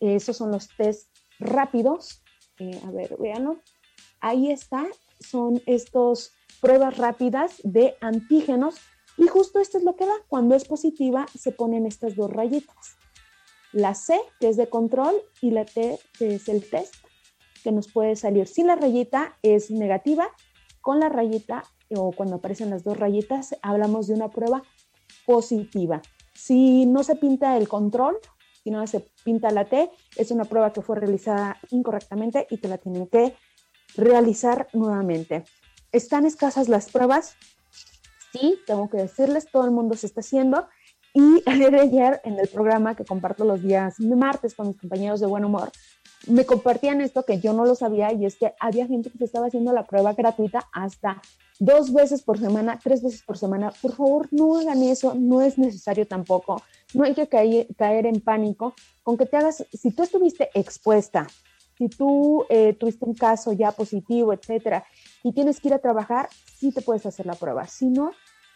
[0.00, 1.08] esos son los test
[1.38, 2.20] rápidos.
[2.58, 3.60] Eh, a ver, véanlo.
[4.20, 4.84] Ahí está,
[5.20, 8.76] son estos pruebas rápidas de antígenos
[9.16, 10.14] y justo esto es lo que da.
[10.28, 12.96] Cuando es positiva, se ponen estas dos rayitas.
[13.72, 16.94] La C, que es de control, y la T, que es el test,
[17.62, 18.46] que nos puede salir.
[18.46, 20.28] Si la rayita es negativa,
[20.80, 21.64] con la rayita
[21.96, 24.62] o cuando aparecen las dos rayitas, hablamos de una prueba
[25.26, 26.02] positiva.
[26.34, 28.18] Si no se pinta el control,
[28.62, 32.68] si no se pinta la T, es una prueba que fue realizada incorrectamente y que
[32.68, 33.34] la tienen que
[33.96, 35.44] realizar nuevamente.
[35.92, 37.36] ¿Están escasas las pruebas?
[38.34, 40.66] Sí, tengo que decirles, todo el mundo se está haciendo.
[41.14, 45.44] Y ayer en el programa que comparto los días martes con mis compañeros de buen
[45.44, 45.70] humor,
[46.26, 49.26] me compartían esto que yo no lo sabía y es que había gente que se
[49.26, 51.22] estaba haciendo la prueba gratuita hasta
[51.60, 53.72] dos veces por semana, tres veces por semana.
[53.80, 56.60] Por favor, no hagan eso, no es necesario tampoco.
[56.92, 58.74] No hay que caer, caer en pánico
[59.04, 61.28] con que te hagas, si tú estuviste expuesta,
[61.76, 64.84] si tú eh, tuviste un caso ya positivo, etcétera,
[65.22, 67.66] y tienes que ir a trabajar, sí te puedes hacer la prueba.
[67.66, 68.12] Si no,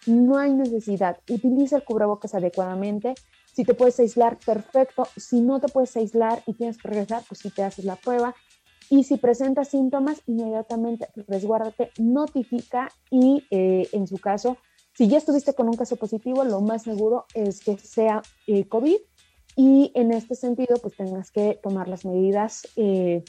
[0.06, 1.18] no hay necesidad.
[1.28, 3.14] Utiliza el cubrebocas adecuadamente.
[3.52, 5.08] Si te puedes aislar, perfecto.
[5.16, 8.34] Si no te puedes aislar y tienes que regresar, pues sí te haces la prueba.
[8.90, 14.56] Y si presentas síntomas, inmediatamente resguárdate, notifica y eh, en su caso,
[14.94, 18.96] si ya estuviste con un caso positivo, lo más seguro es que sea eh, COVID
[19.58, 23.24] y en este sentido, pues tengas que tomar las medidas eh,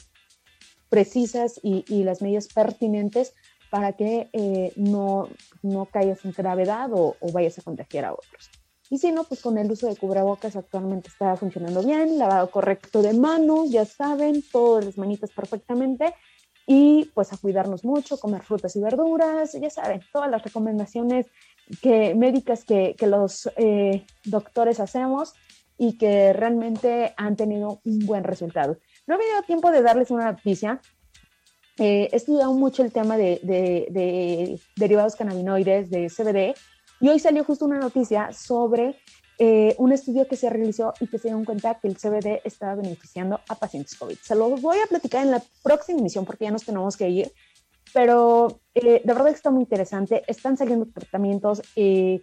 [0.88, 3.34] precisas y, las medidas pertinentes
[3.68, 4.28] para que
[4.76, 5.28] no,
[5.62, 8.48] no caigas en gravedad o, o vayas a contagiar a otros.
[8.90, 13.02] Y si no, pues con el uso de cubrebocas actualmente está funcionando bien, lavado correcto
[13.02, 16.14] de manos, ya saben, todas las manitas perfectamente.
[16.64, 21.26] Y pues a cuidarnos mucho, comer frutas y verduras, ya saben, todas las recomendaciones
[21.82, 25.34] que, médicas que, que los eh, doctores hacemos
[25.80, 28.76] y que realmente han tenido un buen resultado.
[29.06, 30.78] No he tenido tiempo de darles una noticia.
[31.78, 36.54] Eh, he estudiado mucho el tema de, de, de derivados cannabinoides, de CBD,
[37.00, 38.96] y hoy salió justo una noticia sobre
[39.38, 42.74] eh, un estudio que se realizó y que se dio cuenta que el CBD estaba
[42.74, 44.18] beneficiando a pacientes COVID.
[44.22, 47.32] Se lo voy a platicar en la próxima emisión porque ya nos tenemos que ir,
[47.94, 50.24] pero eh, de verdad está muy interesante.
[50.26, 51.62] Están saliendo tratamientos.
[51.74, 52.20] Eh,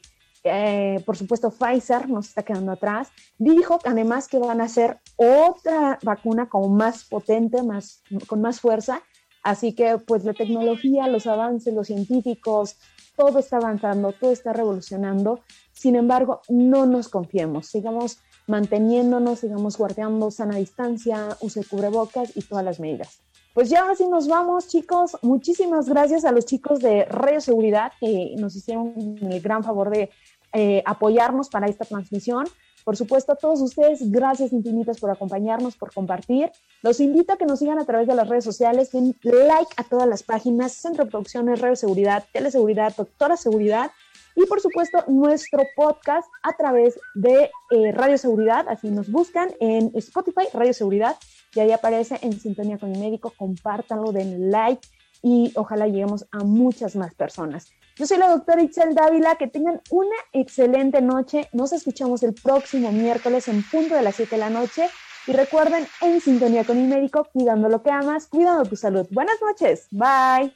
[1.06, 3.10] por supuesto, Pfizer nos está quedando atrás.
[3.38, 9.02] Dijo además que van a hacer otra vacuna como más potente, más, con más fuerza.
[9.44, 12.78] Así que pues la tecnología, los avances, los científicos,
[13.16, 15.42] todo está avanzando, todo está revolucionando.
[15.72, 22.64] Sin embargo, no nos confiemos, sigamos manteniéndonos, sigamos guardando sana distancia, use cubrebocas y todas
[22.66, 23.22] las medidas.
[23.54, 25.18] Pues ya así nos vamos, chicos.
[25.24, 30.12] Muchísimas gracias a los chicos de Radio Seguridad que nos hicieron el gran favor de
[30.54, 32.46] eh, apoyarnos para esta transmisión.
[32.84, 36.52] Por supuesto, a todos ustedes, gracias infinitas por acompañarnos, por compartir.
[36.82, 39.84] Los invito a que nos sigan a través de las redes sociales, den like a
[39.84, 43.92] todas las páginas, Centro de Producciones, Radio Seguridad, Teleseguridad, Doctora Seguridad
[44.38, 49.92] y por supuesto nuestro podcast a través de eh, Radio Seguridad, así nos buscan en
[49.96, 51.16] Spotify, Radio Seguridad,
[51.56, 54.88] y ahí aparece en sintonía con mi médico, compártanlo, den like
[55.24, 57.72] y ojalá lleguemos a muchas más personas.
[57.98, 61.50] Yo soy la doctora Itzel Dávila, que tengan una excelente noche.
[61.52, 64.90] Nos escuchamos el próximo miércoles en punto de las 7 de la noche.
[65.26, 69.06] Y recuerden, en sintonía con mi médico, cuidando lo que amas, cuidando tu salud.
[69.12, 69.88] Buenas noches.
[69.92, 70.54] Bye.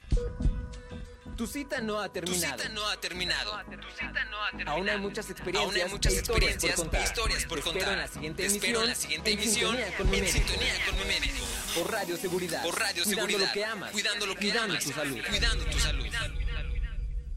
[1.35, 2.57] Tu cita no ha terminado.
[2.57, 4.77] Tu cita no ha terminado.
[4.77, 7.03] Aún hay muchas experiencias, Aún hay muchas e experiencias por contar.
[7.03, 7.93] historias por Te espero contar.
[7.93, 8.83] en la siguiente Te espero emisión.
[8.83, 10.37] en la siguiente en emisión sintonía con mi en médico.
[10.47, 11.45] sintonía con mi médico.
[11.75, 12.63] Por Radio Seguridad.
[12.63, 13.47] Por Radio Cuidando Seguridad.
[13.47, 13.91] lo que amas.
[13.91, 14.83] Cuidando lo que cuidando amas.
[14.85, 15.17] tu salud.
[15.27, 16.05] Cuidando tu salud.